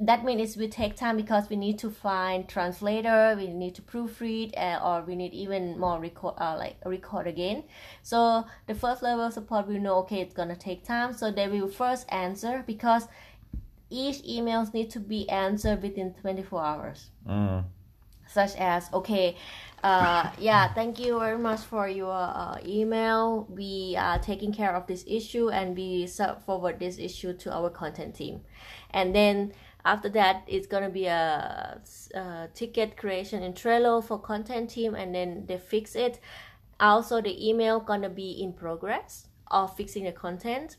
That 0.00 0.24
means 0.24 0.56
it 0.56 0.60
will 0.60 0.68
take 0.68 0.96
time 0.96 1.16
because 1.16 1.48
we 1.48 1.54
need 1.54 1.78
to 1.78 1.90
find 1.90 2.48
translator, 2.48 3.34
we 3.36 3.46
need 3.46 3.76
to 3.76 3.82
proofread, 3.82 4.52
uh, 4.56 4.80
or 4.84 5.02
we 5.02 5.14
need 5.14 5.32
even 5.32 5.78
more 5.78 6.00
record, 6.00 6.34
uh, 6.38 6.56
like 6.58 6.76
record 6.84 7.28
again. 7.28 7.62
So 8.02 8.44
the 8.66 8.74
first 8.74 9.02
level 9.02 9.30
support 9.30 9.68
will 9.68 9.78
know, 9.78 9.98
okay, 9.98 10.20
it's 10.20 10.34
gonna 10.34 10.56
take 10.56 10.84
time. 10.84 11.12
So 11.12 11.30
they 11.30 11.46
will 11.46 11.68
first 11.68 12.06
answer 12.12 12.64
because 12.66 13.06
each 13.94 14.22
emails 14.24 14.74
need 14.74 14.90
to 14.90 15.00
be 15.00 15.28
answered 15.28 15.82
within 15.82 16.14
24 16.20 16.64
hours. 16.64 17.10
Mm. 17.28 17.64
such 18.26 18.56
as 18.56 18.88
okay 18.92 19.36
uh, 19.84 20.30
yeah 20.38 20.72
thank 20.72 20.98
you 20.98 21.18
very 21.18 21.36
much 21.36 21.60
for 21.60 21.86
your 21.86 22.10
uh, 22.10 22.56
email. 22.64 23.46
We 23.50 23.96
are 23.98 24.18
taking 24.18 24.50
care 24.50 24.74
of 24.74 24.86
this 24.86 25.04
issue 25.06 25.50
and 25.50 25.76
we 25.76 26.06
sub- 26.06 26.42
forward 26.46 26.80
this 26.80 26.98
issue 26.98 27.34
to 27.34 27.52
our 27.52 27.68
content 27.68 28.14
team. 28.14 28.40
And 28.92 29.14
then 29.14 29.52
after 29.84 30.08
that 30.08 30.42
it's 30.46 30.66
gonna 30.66 30.88
be 30.88 31.04
a, 31.04 31.78
a 32.14 32.48
ticket 32.54 32.96
creation 32.96 33.42
in 33.42 33.52
trello 33.52 34.02
for 34.02 34.18
content 34.18 34.70
team 34.70 34.94
and 34.94 35.14
then 35.14 35.44
they 35.46 35.58
fix 35.58 35.94
it. 35.94 36.18
Also 36.80 37.20
the 37.20 37.36
email 37.48 37.78
gonna 37.78 38.08
be 38.08 38.30
in 38.42 38.54
progress 38.54 39.28
of 39.50 39.76
fixing 39.76 40.04
the 40.04 40.12
content 40.12 40.78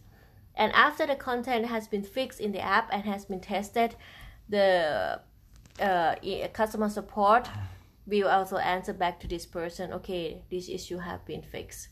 and 0.57 0.71
after 0.73 1.05
the 1.05 1.15
content 1.15 1.65
has 1.65 1.87
been 1.87 2.03
fixed 2.03 2.39
in 2.39 2.51
the 2.51 2.59
app 2.59 2.89
and 2.91 3.03
has 3.03 3.25
been 3.25 3.39
tested 3.39 3.95
the 4.49 5.19
uh, 5.81 6.15
customer 6.53 6.89
support 6.89 7.47
will 8.07 8.27
also 8.27 8.57
answer 8.57 8.93
back 8.93 9.19
to 9.19 9.27
this 9.27 9.45
person 9.45 9.91
okay 9.91 10.41
this 10.51 10.69
issue 10.69 10.97
have 10.97 11.25
been 11.25 11.41
fixed 11.41 11.89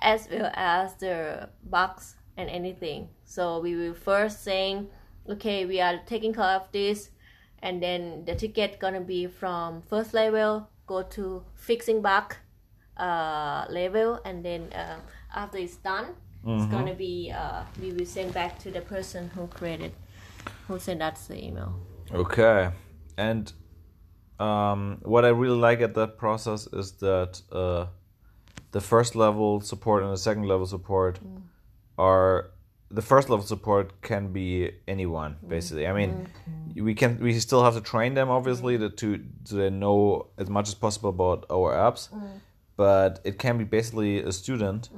as 0.00 0.28
well 0.30 0.50
as 0.54 0.94
the 0.96 1.48
bugs 1.64 2.16
and 2.36 2.50
anything. 2.50 3.08
So 3.24 3.60
we 3.60 3.74
will 3.76 3.94
first 3.94 4.44
saying 4.44 4.88
okay 5.28 5.66
we 5.66 5.80
are 5.80 5.98
taking 6.06 6.32
care 6.32 6.56
of 6.60 6.70
this 6.72 7.10
and 7.62 7.82
then 7.82 8.24
the 8.24 8.34
ticket 8.34 8.78
gonna 8.78 9.00
be 9.00 9.26
from 9.26 9.82
first 9.82 10.14
level 10.14 10.68
go 10.86 11.02
to 11.02 11.42
fixing 11.54 12.00
bug 12.00 12.36
uh, 12.96 13.66
level 13.68 14.20
and 14.24 14.44
then 14.44 14.72
uh, 14.72 14.98
after 15.34 15.58
it's 15.58 15.76
done 15.76 16.14
it's 16.46 16.62
mm-hmm. 16.62 16.70
gonna 16.70 16.94
be 16.94 17.32
uh, 17.34 17.62
we 17.80 17.90
will 17.92 18.06
send 18.06 18.32
back 18.32 18.56
to 18.60 18.70
the 18.70 18.80
person 18.80 19.30
who 19.34 19.48
created 19.48 19.92
who 20.68 20.78
sent 20.78 21.02
us 21.02 21.26
the 21.26 21.44
email. 21.44 21.74
Okay, 22.12 22.70
and 23.18 23.52
um, 24.38 24.98
what 25.02 25.24
I 25.24 25.28
really 25.28 25.56
like 25.56 25.80
at 25.80 25.94
that 25.94 26.18
process 26.18 26.68
is 26.72 26.92
that 26.98 27.42
uh, 27.50 27.86
the 28.70 28.80
first 28.80 29.16
level 29.16 29.60
support 29.60 30.04
and 30.04 30.12
the 30.12 30.16
second 30.16 30.44
level 30.44 30.66
support 30.66 31.18
mm. 31.18 31.42
are 31.98 32.50
the 32.92 33.02
first 33.02 33.28
level 33.28 33.44
support 33.44 34.00
can 34.02 34.32
be 34.32 34.70
anyone 34.86 35.38
mm. 35.44 35.48
basically. 35.48 35.88
I 35.88 35.92
mean, 35.92 36.28
mm. 36.48 36.80
we 36.80 36.94
can 36.94 37.18
we 37.18 37.32
still 37.40 37.64
have 37.64 37.74
to 37.74 37.80
train 37.80 38.14
them 38.14 38.30
obviously 38.30 38.78
to 38.78 38.88
to, 38.88 39.24
to 39.46 39.70
know 39.70 40.28
as 40.38 40.48
much 40.48 40.68
as 40.68 40.74
possible 40.74 41.10
about 41.10 41.44
our 41.50 41.72
apps, 41.72 42.08
but 42.76 43.20
it 43.24 43.36
can 43.40 43.58
be 43.58 43.64
basically 43.64 44.20
a 44.20 44.30
student 44.30 44.90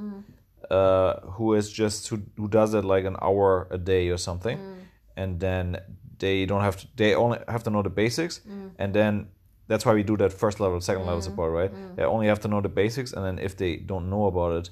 uh, 0.71 1.21
who 1.21 1.55
is 1.55 1.71
just 1.71 2.09
who, 2.09 2.23
who 2.37 2.49
does 2.49 2.75
it 2.75 2.85
like 2.85 3.05
an 3.05 3.17
hour 3.23 3.69
a 3.71 3.79
day 3.79 4.09
or 4.09 4.17
something, 4.17 4.59
mm. 4.59 4.77
and 5.17 5.41
then 5.41 5.79
they 6.19 6.47
don't 6.47 6.63
have 6.63 6.77
to 6.77 6.89
they 6.97 7.15
only 7.15 7.39
have 7.49 7.63
to 7.65 7.71
know 7.71 7.83
the 7.83 7.91
basics, 7.91 8.41
mm. 8.41 8.71
and 8.79 8.93
then 8.93 9.29
that's 9.67 9.85
why 9.85 9.93
we 9.93 10.03
do 10.03 10.17
that 10.17 10.33
first 10.33 10.61
level, 10.61 10.81
second 10.81 11.05
level 11.05 11.21
mm. 11.21 11.25
support, 11.25 11.53
right? 11.53 11.97
They 11.97 12.05
only 12.05 12.27
have 12.27 12.41
to 12.41 12.49
know 12.49 12.61
the 12.61 12.71
basics, 12.71 13.13
and 13.13 13.25
then 13.25 13.39
if 13.39 13.57
they 13.57 13.77
don't 13.77 14.09
know 14.09 14.27
about 14.27 14.53
it, 14.57 14.71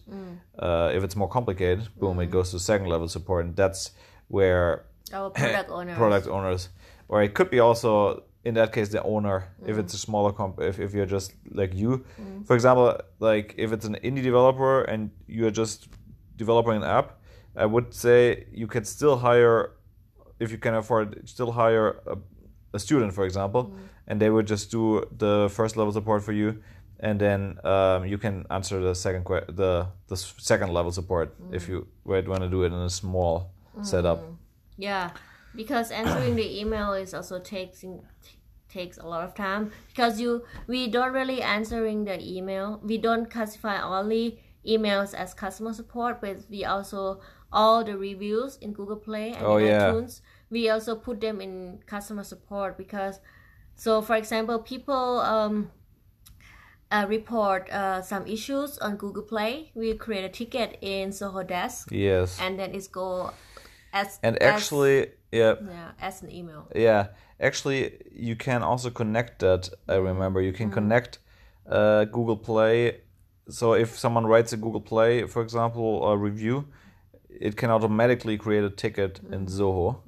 uh, 0.59 0.91
if 0.95 1.05
it's 1.05 1.17
more 1.17 1.29
complicated, 1.29 1.89
boom, 1.99 2.19
it 2.21 2.31
goes 2.31 2.51
to 2.53 2.59
second 2.59 2.87
level 2.87 3.09
support, 3.09 3.45
and 3.45 3.55
that's 3.55 3.91
where 4.29 4.87
our 5.13 5.31
product 5.31 5.71
owner 5.71 5.95
product 6.03 6.27
owners, 6.27 6.71
or 7.09 7.23
it 7.23 7.35
could 7.35 7.51
be 7.51 7.61
also 7.61 8.23
in 8.47 8.55
that 8.55 8.73
case 8.73 8.89
the 8.97 9.03
owner 9.03 9.39
if 9.71 9.77
it's 9.77 9.95
a 9.95 9.97
mm. 9.97 10.07
smaller 10.07 10.33
comp 10.39 10.61
if, 10.61 10.79
if 10.87 10.95
you're 10.95 11.13
just 11.19 11.35
like 11.61 11.73
you. 11.75 12.05
Mm. 12.21 12.47
For 12.47 12.55
example 12.55 12.87
like 13.19 13.55
if 13.65 13.73
it's 13.75 13.87
an 13.91 13.97
indie 14.09 14.23
developer 14.23 14.75
and 14.83 15.11
you're 15.27 15.57
just 15.63 15.89
developing 16.37 16.77
an 16.83 16.85
app 16.99 17.09
i 17.65 17.67
would 17.75 17.89
say 18.05 18.47
you 18.53 18.67
can 18.75 18.85
still 18.85 19.17
hire 19.27 19.73
if 20.39 20.49
you 20.53 20.59
can 20.59 20.75
afford 20.75 21.07
still 21.35 21.51
hire 21.61 21.89
a, 22.15 22.17
a 22.75 22.79
student 22.79 23.13
for 23.19 23.25
example 23.25 23.63
mm. 23.65 23.79
and 24.09 24.21
they 24.21 24.31
would 24.35 24.47
just 24.47 24.71
do 24.71 24.85
the 25.25 25.35
first 25.59 25.77
level 25.79 25.93
support 25.93 26.23
for 26.23 26.33
you 26.33 26.49
and 27.01 27.21
then 27.21 27.59
um, 27.65 28.07
you 28.07 28.19
can 28.19 28.47
answer 28.51 28.81
the 28.81 28.95
second 28.95 29.25
que- 29.25 29.45
the 29.49 29.87
the 30.09 30.17
second 30.17 30.73
level 30.73 30.93
support 30.93 31.35
if 31.53 31.69
you 31.69 31.87
would 32.05 32.29
want 32.29 32.43
to 32.43 32.49
do 32.49 32.63
it 32.63 32.73
in 32.73 32.81
a 32.91 32.91
small 32.91 33.51
setup. 33.83 34.25
Yeah, 34.79 35.11
because 35.55 35.91
answering 35.91 36.37
the 36.37 36.61
email 36.61 36.93
is 36.93 37.13
also 37.15 37.39
takes 37.39 37.85
takes 38.77 38.97
a 38.99 39.07
lot 39.13 39.23
of 39.29 39.35
time 39.35 39.71
because 39.89 40.21
you 40.23 40.31
we 40.67 40.81
don't 40.97 41.13
really 41.21 41.41
answering 41.57 42.05
the 42.05 42.17
email. 42.37 42.81
We 42.83 42.97
don't 43.07 43.31
classify 43.31 43.77
only 43.81 44.25
emails 44.75 45.15
as 45.15 45.33
customer 45.35 45.73
support, 45.73 46.21
but 46.21 46.37
we 46.51 46.65
also 46.65 47.21
all 47.53 47.85
the 47.85 47.97
reviews 47.97 48.59
in 48.61 48.73
Google 48.79 49.01
Play 49.09 49.29
and 49.33 49.47
Oh, 49.47 49.57
in 49.57 49.67
yeah. 49.67 49.89
iTunes. 49.89 50.21
We 50.51 50.69
also 50.75 50.97
put 50.97 51.21
them 51.21 51.41
in 51.41 51.81
customer 51.87 52.25
support 52.25 52.77
because 52.77 53.21
so 53.85 54.03
for 54.03 54.17
example, 54.17 54.59
people 54.75 55.21
um 55.35 55.71
uh, 56.91 57.05
report 57.09 57.69
uh, 57.71 58.01
some 58.03 58.27
issues 58.27 58.79
on 58.79 58.97
Google 58.97 59.23
Play. 59.23 59.71
We 59.75 59.95
create 59.95 60.25
a 60.25 60.29
ticket 60.29 60.79
in 60.81 61.11
Zoho 61.11 61.47
Desk, 61.47 61.89
yes 61.91 62.39
and 62.41 62.59
then 62.59 62.75
it's 62.75 62.89
go 62.89 63.33
as 63.93 64.19
and 64.23 64.37
as- 64.43 64.55
actually 64.63 64.99
yeah 65.33 65.55
yeah, 65.63 65.91
as 66.01 66.23
an 66.23 66.31
email. 66.31 66.69
Yeah, 66.75 67.09
actually, 67.41 67.99
you 68.13 68.37
can 68.37 68.63
also 68.63 68.91
connect 68.91 69.41
that. 69.41 69.69
I 69.89 69.97
remember 69.97 70.41
you 70.41 70.53
can 70.53 70.71
connect 70.71 71.19
uh, 71.69 72.05
Google 72.05 72.37
Play. 72.37 73.01
So 73.49 73.75
if 73.75 73.99
someone 73.99 74.27
writes 74.27 74.53
a 74.53 74.57
Google 74.57 74.81
Play, 74.81 75.27
for 75.27 75.43
example, 75.43 76.05
a 76.07 76.17
review, 76.17 76.67
it 77.29 77.57
can 77.57 77.71
automatically 77.71 78.37
create 78.37 78.65
a 78.65 78.71
ticket 78.71 79.21
in 79.31 79.47
Zoho. 79.47 79.99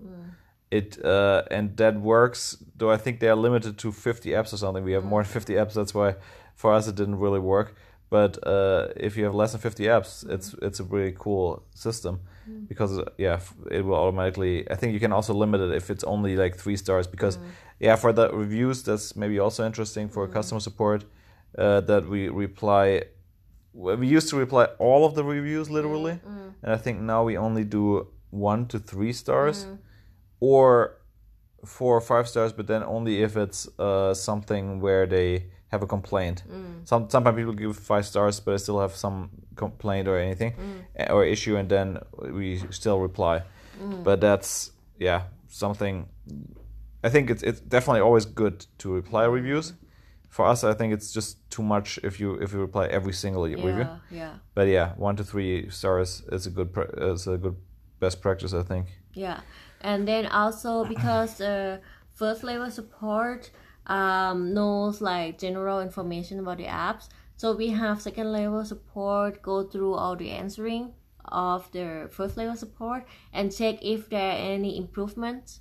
It 0.70 1.02
uh, 1.02 1.44
and 1.50 1.76
that 1.78 2.00
works. 2.00 2.62
Though 2.76 2.90
I 2.90 2.98
think 2.98 3.20
they 3.20 3.28
are 3.28 3.36
limited 3.36 3.78
to 3.78 3.92
50 3.92 4.30
apps 4.30 4.52
or 4.52 4.58
something. 4.58 4.84
We 4.84 4.92
have 4.92 5.04
more 5.04 5.22
than 5.22 5.32
50 5.32 5.54
apps. 5.54 5.74
That's 5.74 5.94
why 5.94 6.16
for 6.54 6.74
us 6.74 6.88
it 6.88 6.94
didn't 6.94 7.18
really 7.18 7.40
work. 7.40 7.74
But 8.10 8.38
uh, 8.46 8.88
if 8.96 9.16
you 9.16 9.24
have 9.24 9.34
less 9.34 9.52
than 9.52 9.60
50 9.60 9.84
apps, 9.84 10.28
it's 10.28 10.54
it's 10.60 10.80
a 10.80 10.84
really 10.84 11.14
cool 11.16 11.62
system 11.74 12.20
because 12.68 13.00
yeah, 13.16 13.40
it 13.70 13.84
will 13.84 13.94
automatically. 13.94 14.70
I 14.70 14.74
think 14.74 14.92
you 14.92 15.00
can 15.00 15.12
also 15.12 15.34
limit 15.34 15.60
it 15.60 15.72
if 15.74 15.90
it's 15.90 16.04
only 16.04 16.36
like 16.36 16.56
three 16.56 16.76
stars 16.76 17.06
because 17.06 17.36
mm. 17.36 17.44
yeah, 17.80 17.96
for 17.96 18.12
the 18.12 18.30
reviews 18.32 18.82
that's 18.82 19.16
maybe 19.16 19.38
also 19.38 19.64
interesting 19.64 20.08
for 20.08 20.26
mm. 20.26 20.32
customer 20.32 20.60
support 20.60 21.04
uh, 21.56 21.80
that 21.82 22.08
we 22.08 22.28
reply. 22.28 23.04
We 23.74 24.08
used 24.08 24.28
to 24.30 24.36
reply 24.36 24.64
all 24.78 25.04
of 25.04 25.14
the 25.14 25.22
reviews 25.22 25.68
mm, 25.68 25.72
literally, 25.72 26.18
and 26.62 26.72
I 26.72 26.76
think 26.76 27.00
now 27.00 27.22
we 27.22 27.36
only 27.36 27.64
do 27.64 28.08
one 28.30 28.66
to 28.66 28.78
three 28.78 29.12
stars, 29.12 29.66
or 30.40 30.98
four 31.64 31.96
or 31.96 32.00
five 32.00 32.28
stars, 32.28 32.52
but 32.52 32.66
then 32.66 32.82
only 32.82 33.22
if 33.22 33.36
it's 33.36 33.68
uh, 33.78 34.14
something 34.14 34.80
where 34.80 35.06
they 35.06 35.44
have 35.68 35.82
a 35.82 35.86
complaint. 35.86 36.42
Some 36.84 37.08
sometimes 37.10 37.36
people 37.36 37.52
give 37.52 37.76
five 37.76 38.04
stars, 38.06 38.40
but 38.40 38.54
I 38.54 38.56
still 38.58 38.80
have 38.80 38.94
some 38.96 39.30
complaint 39.56 40.08
or 40.08 40.18
anything 40.18 40.52
uh, 40.98 41.12
or 41.12 41.24
issue, 41.24 41.56
and 41.56 41.68
then 41.68 41.98
we 42.20 42.62
still 42.70 42.98
reply. 43.00 43.42
But 44.04 44.20
that's 44.20 44.72
yeah 44.98 45.22
something. 45.48 46.06
I 47.04 47.08
think 47.10 47.30
it's 47.30 47.42
it's 47.42 47.60
definitely 47.60 48.00
always 48.00 48.24
good 48.26 48.66
to 48.78 48.92
reply 48.94 49.24
reviews. 49.24 49.72
For 50.28 50.44
us, 50.46 50.62
I 50.64 50.74
think 50.74 50.92
it's 50.92 51.12
just 51.12 51.38
too 51.50 51.62
much 51.62 51.98
if 52.02 52.20
you 52.20 52.34
if 52.34 52.52
you 52.52 52.60
reply 52.60 52.86
every 52.86 53.12
single 53.12 53.44
review. 53.44 53.68
Yeah, 53.78 53.98
yeah, 54.10 54.32
But 54.54 54.66
yeah, 54.68 54.92
one 54.96 55.16
to 55.16 55.24
three 55.24 55.70
stars 55.70 56.22
is 56.32 56.46
a 56.46 56.50
good 56.50 56.70
is 56.98 57.26
a 57.26 57.36
good 57.38 57.56
best 58.00 58.20
practice, 58.20 58.52
I 58.54 58.62
think. 58.62 58.86
yeah. 59.14 59.40
And 59.80 60.06
then 60.08 60.26
also 60.26 60.84
because 60.84 61.40
uh, 61.40 61.78
first 62.14 62.42
level 62.42 62.70
support 62.70 63.50
um, 63.88 64.52
knows 64.54 65.00
like 65.00 65.38
general 65.38 65.80
information 65.80 66.38
about 66.38 66.58
the 66.58 66.66
apps, 66.66 67.08
So 67.36 67.54
we 67.56 67.68
have 67.70 68.02
second 68.02 68.32
level 68.32 68.64
support 68.64 69.42
go 69.42 69.62
through 69.62 69.94
all 69.94 70.16
the 70.16 70.30
answering 70.30 70.94
of 71.24 71.70
the 71.72 72.08
first 72.10 72.36
level 72.36 72.56
support 72.56 73.06
and 73.32 73.54
check 73.54 73.78
if 73.82 74.08
there 74.10 74.30
are 74.32 74.36
any 74.54 74.76
improvements. 74.76 75.60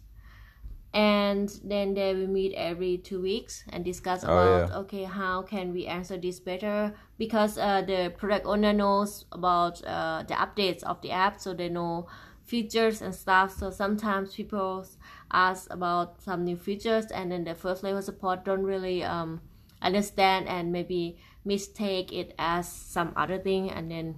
And 0.94 1.50
then 1.64 1.94
they 1.94 2.16
will 2.16 2.28
meet 2.28 2.54
every 2.56 2.98
two 2.98 3.22
weeks 3.22 3.64
and 3.70 3.86
discuss 3.86 4.24
Oh, 4.24 4.30
about 4.34 4.66
yeah. 4.70 4.78
okay 4.82 5.04
how 5.04 5.44
can 5.44 5.72
we 5.74 5.86
answer 5.86 6.18
this 6.18 6.40
better? 6.40 6.96
Because 7.18 7.58
uh, 7.58 7.82
the 7.84 8.14
product 8.18 8.46
owner 8.48 8.74
knows 8.74 9.26
about 9.32 9.84
uh, 9.86 10.24
the 10.28 10.34
updates 10.34 10.84
of 10.84 11.02
the 11.02 11.12
app 11.12 11.40
so 11.40 11.54
they 11.54 11.70
know 11.70 12.08
features 12.44 13.02
and 13.02 13.14
stuff. 13.14 13.52
So 13.52 13.70
sometimes 13.70 14.34
people 14.34 14.86
ask 15.32 15.72
about 15.72 16.22
some 16.22 16.44
new 16.44 16.56
features 16.56 17.06
and 17.12 17.32
then 17.32 17.44
the 17.44 17.56
first 17.56 17.84
level 17.84 18.02
support 18.02 18.46
don't 18.46 18.64
really 18.64 19.04
um, 19.04 19.42
understand 19.82 20.48
and 20.48 20.72
maybe 20.72 21.18
mistake 21.46 22.12
it 22.14 22.34
as 22.40 22.68
some 22.72 23.12
other 23.16 23.38
thing 23.38 23.70
and 23.70 23.92
then 23.92 24.16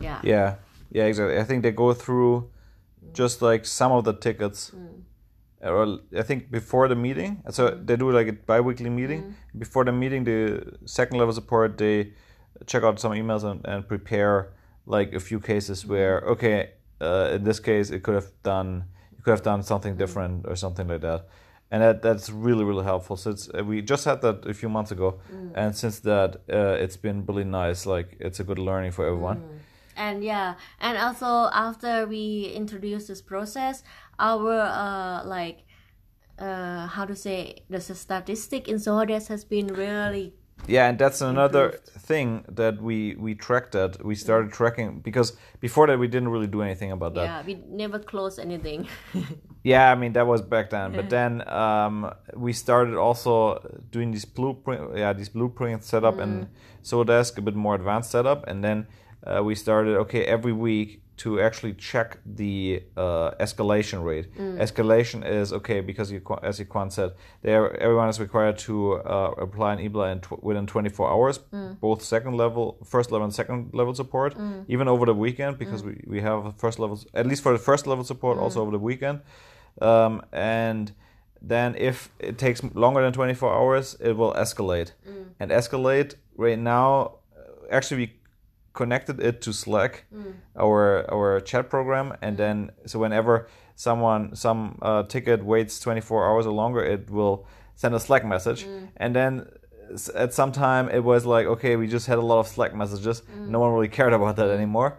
yeah 0.00 0.20
Yeah, 0.22 0.56
yeah, 0.90 1.04
exactly. 1.04 1.38
I 1.38 1.44
think 1.44 1.62
they 1.62 1.72
go 1.72 1.92
through 1.92 2.50
just 3.12 3.42
like 3.42 3.64
some 3.66 3.92
of 3.92 4.04
the 4.04 4.12
tickets. 4.12 4.72
Or 5.62 5.98
I 6.16 6.22
think 6.22 6.50
before 6.50 6.86
the 6.86 6.94
meeting, 6.94 7.42
so 7.50 7.70
they 7.70 7.96
do 7.96 8.10
like 8.12 8.28
a 8.28 8.32
bi-weekly 8.32 8.90
meeting. 8.90 9.34
Before 9.56 9.84
the 9.84 9.92
meeting, 9.92 10.24
the 10.24 10.76
second 10.84 11.18
level 11.18 11.32
support 11.32 11.78
they 11.78 12.12
check 12.66 12.82
out 12.82 13.00
some 13.00 13.12
emails 13.12 13.42
and, 13.42 13.64
and 13.66 13.88
prepare 13.88 14.52
like 14.84 15.14
a 15.14 15.20
few 15.20 15.40
cases 15.40 15.84
where 15.86 16.20
okay, 16.20 16.70
uh, 17.00 17.30
in 17.34 17.44
this 17.44 17.58
case 17.58 17.90
it 17.90 18.02
could 18.02 18.14
have 18.14 18.30
done 18.42 18.84
could 19.26 19.32
have 19.32 19.42
done 19.42 19.64
something 19.64 19.96
different 19.96 20.46
or 20.46 20.54
something 20.54 20.86
like 20.86 21.00
that, 21.00 21.26
and 21.72 21.82
that 21.82 22.00
that's 22.00 22.30
really 22.30 22.62
really 22.62 22.84
helpful. 22.84 23.16
So 23.16 23.32
it's 23.32 23.48
uh, 23.52 23.64
we 23.64 23.82
just 23.82 24.04
had 24.04 24.20
that 24.22 24.46
a 24.46 24.54
few 24.54 24.68
months 24.68 24.92
ago, 24.92 25.18
and 25.52 25.74
since 25.74 25.98
that 26.00 26.36
uh, 26.48 26.84
it's 26.84 26.96
been 26.96 27.26
really 27.26 27.42
nice. 27.42 27.86
Like 27.86 28.16
it's 28.20 28.38
a 28.38 28.44
good 28.44 28.60
learning 28.60 28.92
for 28.92 29.04
everyone. 29.04 29.42
and 29.96 30.22
yeah 30.22 30.54
and 30.78 30.98
also 30.98 31.48
after 31.66 32.06
we 32.06 32.52
introduce 32.54 33.06
this 33.06 33.22
process 33.22 33.82
our 34.18 34.52
uh 34.60 35.24
like 35.24 35.58
uh 36.38 36.86
how 36.86 37.04
to 37.06 37.16
say 37.16 37.64
the 37.70 37.80
statistic 37.80 38.68
in 38.68 38.76
Zohodesk 38.76 39.28
has 39.28 39.42
been 39.54 39.68
really 39.68 40.34
Yeah, 40.66 40.88
and 40.88 40.98
that's 40.98 41.20
another 41.20 41.78
thing 41.98 42.44
that 42.48 42.82
we 42.82 43.14
we 43.14 43.34
tracked 43.34 43.72
that. 43.72 44.04
We 44.04 44.14
started 44.14 44.52
tracking 44.52 45.00
because 45.00 45.36
before 45.60 45.86
that 45.86 45.98
we 45.98 46.08
didn't 46.08 46.28
really 46.30 46.48
do 46.48 46.62
anything 46.62 46.90
about 46.92 47.14
that. 47.14 47.24
yeah 47.24 47.42
we 47.46 47.54
never 47.68 47.98
closed 47.98 48.38
anything. 48.40 48.88
Yeah, 49.66 49.90
I 49.90 49.96
mean 49.96 50.12
that 50.12 50.28
was 50.28 50.42
back 50.42 50.70
then, 50.70 50.92
but 50.92 51.10
then 51.10 51.42
um, 51.48 52.14
we 52.36 52.52
started 52.52 52.94
also 52.94 53.58
doing 53.90 54.12
these 54.12 54.24
blueprint, 54.24 54.96
yeah, 54.96 55.12
these 55.12 55.28
blueprint 55.28 55.82
setup 55.82 56.20
and 56.20 56.46
Zohodesk 56.84 57.36
a 57.38 57.42
bit 57.42 57.56
more 57.56 57.74
advanced 57.74 58.12
setup, 58.12 58.46
and 58.46 58.62
then 58.62 58.86
uh, 59.26 59.42
we 59.42 59.56
started 59.56 59.96
okay 59.96 60.22
every 60.24 60.52
week 60.52 61.02
to 61.18 61.40
actually 61.40 61.72
check 61.74 62.18
the 62.26 62.82
uh, 62.96 63.30
escalation 63.40 64.04
rate. 64.04 64.26
Escalation 64.36 65.26
is 65.26 65.52
okay 65.52 65.80
because 65.80 66.12
you, 66.12 66.20
as 66.42 66.60
said, 66.90 67.12
there 67.42 67.74
everyone 67.80 68.08
is 68.08 68.20
required 68.20 68.58
to 68.58 68.94
uh, 68.94 69.34
apply 69.38 69.74
an 69.74 69.78
EBLA 69.78 70.12
in 70.12 70.20
tw- 70.20 70.42
within 70.42 70.66
24 70.66 71.10
hours, 71.10 71.38
both 71.80 72.02
second 72.02 72.36
level, 72.36 72.76
first 72.84 73.10
level, 73.10 73.24
and 73.24 73.34
second 73.34 73.70
level 73.72 73.94
support, 73.94 74.36
even 74.68 74.88
over 74.88 75.06
the 75.06 75.14
weekend 75.14 75.58
because 75.58 75.82
we, 75.82 76.02
we 76.06 76.20
have 76.20 76.54
first 76.58 76.78
level, 76.78 77.00
at 77.14 77.26
least 77.26 77.42
for 77.42 77.52
the 77.52 77.58
first 77.58 77.86
level 77.86 78.04
support 78.04 78.38
also 78.38 78.60
over 78.60 78.70
the 78.70 78.78
weekend. 78.78 79.20
Um, 79.80 80.22
and 80.32 80.92
then 81.42 81.76
if 81.76 82.10
it 82.18 82.38
takes 82.38 82.62
longer 82.74 83.02
than 83.02 83.12
24 83.12 83.52
hours, 83.54 83.96
it 84.00 84.12
will 84.16 84.34
escalate. 84.34 84.92
And 85.40 85.50
escalate 85.50 86.14
right 86.36 86.58
now, 86.58 87.12
uh, 87.36 87.40
actually, 87.70 87.96
we 87.98 88.12
connected 88.76 89.16
it 89.28 89.36
to 89.42 89.52
Slack, 89.52 90.04
our 90.64 91.04
our 91.14 91.40
chat 91.40 91.64
program, 91.74 92.06
and 92.22 92.36
then 92.36 92.70
so 92.86 92.98
whenever 93.04 93.48
someone 93.74 94.36
some 94.36 94.78
uh, 94.82 95.02
ticket 95.14 95.44
waits 95.44 95.80
24 95.80 96.28
hours 96.28 96.46
or 96.46 96.52
longer, 96.52 96.82
it 96.94 97.10
will 97.10 97.36
send 97.74 97.94
a 97.94 98.00
Slack 98.00 98.24
message, 98.24 98.66
and 98.96 99.14
then 99.16 99.32
at 100.14 100.34
some 100.34 100.52
time 100.52 100.88
it 100.98 101.02
was 101.12 101.24
like 101.34 101.46
okay, 101.54 101.76
we 101.76 101.86
just 101.86 102.06
had 102.06 102.18
a 102.18 102.26
lot 102.30 102.38
of 102.44 102.46
Slack 102.48 102.72
messages, 102.74 103.22
no 103.52 103.58
one 103.60 103.72
really 103.72 103.88
cared 103.98 104.12
about 104.12 104.36
that 104.36 104.50
anymore. 104.50 104.90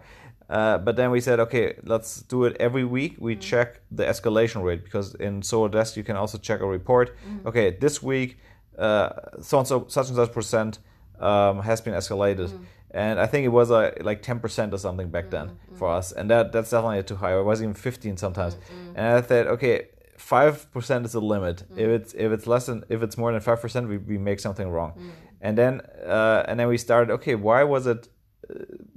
Uh, 0.50 0.78
but 0.78 0.96
then 0.96 1.10
we 1.10 1.20
said, 1.20 1.38
okay, 1.40 1.74
let's 1.84 2.22
do 2.22 2.44
it 2.44 2.56
every 2.58 2.84
week. 2.84 3.16
We 3.18 3.36
check 3.36 3.80
the 3.90 4.04
escalation 4.04 4.62
rate 4.64 4.82
because 4.82 5.14
in 5.26 5.42
Zohodesk 5.42 5.96
you 5.96 6.04
can 6.04 6.16
also 6.16 6.38
check 6.38 6.60
a 6.60 6.66
report. 6.66 7.14
Okay, 7.44 7.76
this 7.78 8.02
week, 8.02 8.38
uh, 8.78 9.10
so 9.42 9.58
and 9.58 9.68
so, 9.68 9.84
such 9.88 10.08
and 10.08 10.16
such 10.16 10.32
percent 10.32 10.78
um, 11.20 11.60
has 11.60 11.82
been 11.82 11.94
escalated, 11.94 12.48
and 12.90 13.20
I 13.20 13.26
think 13.26 13.44
it 13.44 13.48
was 13.48 13.70
uh, 13.70 13.92
like 14.00 14.22
ten 14.22 14.40
percent 14.40 14.72
or 14.74 14.78
something 14.78 15.10
back 15.10 15.30
then 15.30 15.58
for 15.74 15.88
us, 15.90 16.12
and 16.12 16.30
that 16.30 16.52
that's 16.52 16.70
definitely 16.70 17.02
too 17.02 17.16
high. 17.16 17.38
It 17.38 17.44
was 17.44 17.62
even 17.62 17.74
fifteen 17.74 18.16
sometimes, 18.16 18.56
and 18.94 19.06
I 19.06 19.20
thought, 19.20 19.46
okay, 19.46 19.88
five 20.16 20.70
percent 20.72 21.04
is 21.06 21.12
the 21.12 21.20
limit. 21.20 21.64
If 21.76 21.88
it's 21.88 22.14
if 22.14 22.32
it's 22.32 22.46
less 22.46 22.66
than 22.66 22.84
if 22.88 23.02
it's 23.02 23.16
more 23.16 23.32
than 23.32 23.40
five 23.40 23.60
percent, 23.60 23.88
we, 23.88 23.98
we 23.98 24.18
make 24.18 24.40
something 24.40 24.68
wrong, 24.68 24.92
and 25.40 25.56
then 25.56 25.82
uh, 26.06 26.44
and 26.48 26.58
then 26.58 26.68
we 26.68 26.78
started. 26.78 27.12
Okay, 27.14 27.34
why 27.34 27.64
was 27.64 27.86
it? 27.86 28.08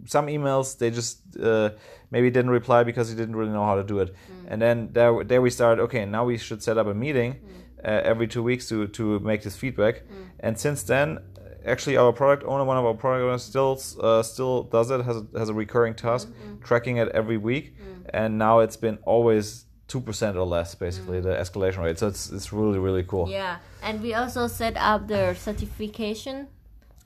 some 0.06 0.27
emails 0.27 0.77
they 0.77 0.89
just 0.89 1.38
uh, 1.38 1.71
maybe 2.10 2.30
didn't 2.30 2.51
reply 2.51 2.84
because 2.84 3.10
he 3.10 3.15
didn't 3.15 3.36
really 3.36 3.51
know 3.51 3.65
how 3.65 3.75
to 3.75 3.84
do 3.84 3.99
it. 3.99 4.15
And 4.47 4.62
then 4.62 4.89
there, 4.93 5.23
there 5.23 5.41
we 5.41 5.49
started 5.49 5.82
okay 5.84 6.06
now 6.06 6.23
we 6.25 6.38
should 6.38 6.63
set 6.63 6.77
up 6.77 6.88
a 6.88 6.93
meeting 6.93 7.38
uh, 7.84 8.01
every 8.04 8.27
two 8.27 8.43
weeks 8.43 8.69
to, 8.69 8.88
to 8.88 9.19
make 9.19 9.43
this 9.43 9.56
feedback. 9.56 10.04
And 10.39 10.58
since 10.58 10.84
then 10.84 11.19
actually 11.65 11.97
our 11.97 12.12
product 12.12 12.43
owner 12.45 12.63
one 12.63 12.78
of 12.78 12.86
our 12.86 12.93
product 12.93 13.24
owners 13.24 13.43
still 13.43 13.80
uh, 14.02 14.24
still 14.24 14.63
does 14.63 14.91
it 14.91 15.02
has 15.02 15.17
a, 15.17 15.26
has 15.38 15.50
a 15.50 15.54
recurring 15.54 15.93
task 15.93 16.30
tracking 16.63 16.97
it 16.97 17.10
every 17.10 17.38
week. 17.38 17.76
And 18.13 18.38
now 18.38 18.60
it's 18.60 18.76
been 18.78 18.97
always 19.04 19.65
2% 19.88 20.36
or 20.36 20.43
less 20.43 20.76
basically 20.76 21.21
the 21.21 21.30
escalation 21.36 21.84
rate. 21.84 22.00
So 22.00 22.08
it's 22.08 22.30
it's 22.32 22.52
really 22.52 22.80
really 22.80 23.04
cool. 23.04 23.30
Yeah. 23.30 23.58
And 23.84 24.02
we 24.02 24.13
also 24.13 24.47
set 24.47 24.76
up 24.78 25.08
the 25.08 25.34
certification 25.34 26.47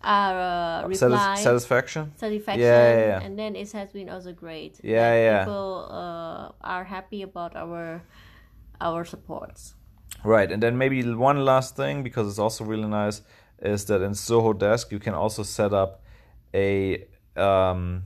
our 0.05 0.85
uh, 0.85 0.93
Satis- 0.93 1.01
reply. 1.01 1.35
satisfaction? 1.35 2.11
Satisfaction. 2.15 2.61
Yeah, 2.61 2.89
yeah, 2.89 3.05
yeah. 3.07 3.21
and 3.21 3.37
then 3.39 3.55
it 3.55 3.71
has 3.71 3.91
been 3.91 4.09
also 4.09 4.31
great. 4.33 4.79
Yeah, 4.83 5.11
And 5.11 5.23
yeah. 5.23 5.43
people 5.45 5.87
uh, 5.89 6.51
are 6.61 6.83
happy 6.83 7.23
about 7.23 7.55
our 7.55 8.03
our 8.79 9.03
supports. 9.05 9.73
Right, 10.23 10.51
and 10.51 10.61
then 10.61 10.77
maybe 10.77 11.01
one 11.13 11.43
last 11.43 11.75
thing 11.75 12.03
because 12.03 12.27
it's 12.27 12.39
also 12.39 12.63
really 12.65 12.87
nice 12.87 13.21
is 13.61 13.85
that 13.85 14.01
in 14.01 14.11
Zoho 14.11 14.57
Desk 14.57 14.91
you 14.91 14.99
can 14.99 15.13
also 15.13 15.43
set 15.43 15.73
up 15.73 16.01
a 16.53 17.05
um, 17.35 18.03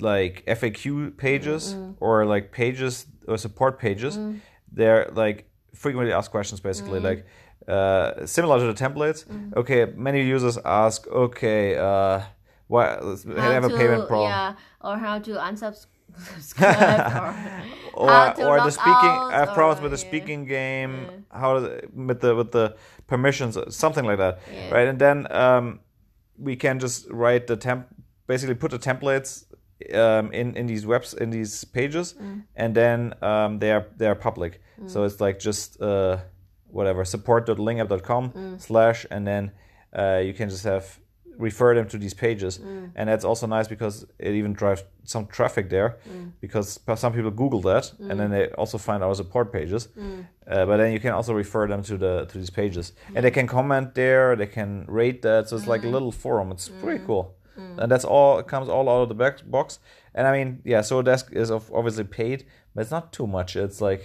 like 0.00 0.44
FAQ 0.46 1.16
pages 1.16 1.74
or 2.00 2.24
like 2.26 2.52
pages 2.52 3.06
or 3.28 3.36
support 3.38 3.78
pages. 3.78 4.18
They're 4.70 5.10
like 5.14 5.48
frequently 5.74 6.12
asked 6.12 6.30
questions 6.30 6.60
basically 6.60 7.00
like 7.00 7.26
uh, 7.68 8.26
similar 8.26 8.58
to 8.58 8.66
the 8.66 8.74
templates. 8.74 9.24
Okay, 9.56 9.86
many 9.96 10.22
users 10.22 10.58
ask, 10.64 11.06
okay, 11.08 11.76
uh, 11.76 12.20
why 12.68 12.96
I 12.96 13.52
have 13.52 13.64
a 13.64 13.68
payment 13.70 14.06
problem. 14.08 14.30
yeah 14.30 14.54
or 14.80 14.96
how 14.98 15.18
to 15.18 15.32
unsubscribe 15.32 15.86
or, 17.94 18.10
or 18.40 18.58
how 18.58 18.64
the 18.64 18.70
speaking 18.70 19.10
I 19.34 19.38
have 19.38 19.54
problems 19.54 19.80
with 19.82 19.92
the 19.92 19.98
yeah. 20.04 20.08
speaking 20.08 20.44
game 20.44 21.24
how 21.30 21.54
does 21.54 21.64
it- 21.64 21.90
with 21.94 22.20
the 22.20 22.34
with 22.34 22.52
the 22.52 22.76
permissions 23.06 23.56
something 23.74 24.04
like 24.04 24.18
that 24.18 24.38
Yeah. 24.52 24.74
right 24.74 24.88
and 24.88 24.98
then 24.98 25.30
um, 25.32 25.80
we 26.38 26.56
can 26.56 26.78
just 26.78 27.08
write 27.10 27.46
the 27.46 27.56
temp 27.56 27.86
basically 28.26 28.54
put 28.54 28.70
the 28.70 28.78
templates 28.78 29.44
um, 29.94 30.32
in 30.32 30.56
in 30.56 30.66
these 30.66 30.86
webs 30.86 31.14
in 31.14 31.30
these 31.30 31.64
pages 31.64 32.14
Mm. 32.14 32.42
and 32.56 32.74
then 32.74 33.14
um, 33.22 33.58
they 33.58 33.70
are 33.72 33.86
they 33.98 34.06
are 34.06 34.14
public 34.16 34.60
so 34.86 35.04
it's 35.04 35.20
like 35.20 35.38
just 35.38 35.80
uh, 35.80 36.18
whatever 36.68 37.04
support.lingup.com 37.04 38.30
Mm. 38.32 38.60
slash 38.60 39.06
and 39.10 39.26
then 39.26 39.52
uh, 39.98 40.20
you 40.24 40.34
can 40.34 40.48
just 40.50 40.64
have 40.64 40.98
refer 41.38 41.74
them 41.74 41.86
to 41.88 41.98
these 41.98 42.14
pages. 42.14 42.58
Mm. 42.58 42.90
and 42.96 43.08
that's 43.08 43.24
also 43.24 43.46
nice 43.46 43.68
because 43.68 44.06
it 44.18 44.32
even 44.34 44.52
drives 44.52 44.84
some 45.04 45.26
traffic 45.26 45.68
there 45.70 45.96
Mm. 46.08 46.32
because 46.40 46.80
some 46.96 47.12
people 47.12 47.30
google 47.30 47.60
that 47.62 47.92
and 48.08 48.18
then 48.20 48.30
they 48.30 48.48
also 48.58 48.78
find 48.78 49.02
our 49.04 49.14
support 49.14 49.52
pages. 49.52 49.88
Mm. 49.98 50.26
uh, 50.50 50.66
but 50.66 50.76
then 50.78 50.92
you 50.92 51.00
can 51.00 51.12
also 51.12 51.32
refer 51.34 51.66
them 51.68 51.82
to 51.82 51.96
the 51.98 52.24
to 52.26 52.38
these 52.38 52.50
pages. 52.50 52.92
And 53.14 53.24
they 53.24 53.30
can 53.30 53.46
comment 53.46 53.94
there 53.94 54.36
they 54.36 54.46
can 54.58 54.84
rate 54.88 55.20
that. 55.22 55.48
So 55.48 55.56
it's 55.56 55.66
Mm. 55.66 55.74
like 55.74 55.84
a 55.84 55.90
little 55.96 56.12
forum. 56.12 56.50
It's 56.52 56.68
pretty 56.82 57.04
cool. 57.06 57.24
And 57.78 57.90
that's 57.92 58.04
all 58.04 58.38
it 58.38 58.46
comes 58.46 58.68
all 58.68 58.88
out 58.88 59.02
of 59.02 59.08
the 59.08 59.14
back 59.24 59.34
box. 59.50 59.78
And 60.14 60.26
i 60.26 60.32
mean 60.36 60.60
yeah 60.64 60.82
Zoho 60.82 61.02
desk 61.04 61.26
is 61.32 61.50
obviously 61.50 62.04
paid 62.04 62.44
but 62.74 62.82
it's 62.82 62.90
not 62.90 63.12
too 63.12 63.26
much. 63.26 63.56
It's 63.56 63.80
like 63.80 64.02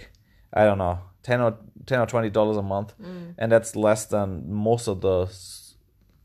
i 0.60 0.64
don't 0.66 0.78
know 0.78 0.98
10 1.22 1.40
or 1.40 1.52
10 1.86 2.00
or 2.00 2.06
20 2.06 2.30
dollars 2.30 2.56
a 2.56 2.62
month. 2.62 2.94
And 3.38 3.50
that's 3.52 3.76
less 3.76 4.06
than 4.06 4.28
most 4.52 4.88
of 4.88 5.00
the 5.00 5.26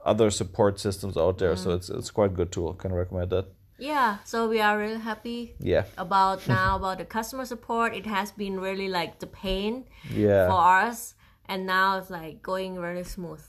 other 0.08 0.30
support 0.32 0.80
systems 0.80 1.18
out 1.18 1.38
there 1.38 1.56
so 1.56 1.70
mm. 1.70 1.76
it's 1.76 1.90
it's 1.90 2.12
quite 2.12 2.32
a 2.32 2.34
good 2.34 2.52
tool 2.52 2.74
can 2.74 2.94
recommend 2.94 3.30
that 3.30 3.46
yeah 3.78 4.18
so 4.24 4.48
we 4.50 4.60
are 4.60 4.78
really 4.78 5.00
happy 5.00 5.54
yeah 5.60 5.84
about 5.98 6.48
now 6.48 6.78
about 6.78 6.98
the 6.98 7.06
customer 7.06 7.46
support 7.46 7.94
it 7.94 8.06
has 8.06 8.32
been 8.32 8.60
really 8.60 8.90
like 8.90 9.20
the 9.20 9.28
pain 9.28 9.84
yeah 10.12 10.48
for 10.48 10.60
us 10.88 11.14
and 11.46 11.66
now 11.66 11.98
it's 11.98 12.10
like 12.10 12.42
going 12.42 12.76
really 12.76 13.04
smooth 13.04 13.44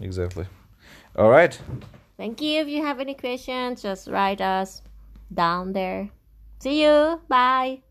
Exactly. 0.00 0.46
All 1.16 1.30
right. 1.30 1.58
Thank 2.16 2.40
you. 2.40 2.60
If 2.60 2.68
you 2.68 2.84
have 2.84 3.00
any 3.00 3.14
questions, 3.14 3.82
just 3.82 4.08
write 4.08 4.40
us 4.40 4.82
down 5.32 5.72
there. 5.72 6.10
See 6.60 6.82
you. 6.82 7.20
Bye. 7.28 7.85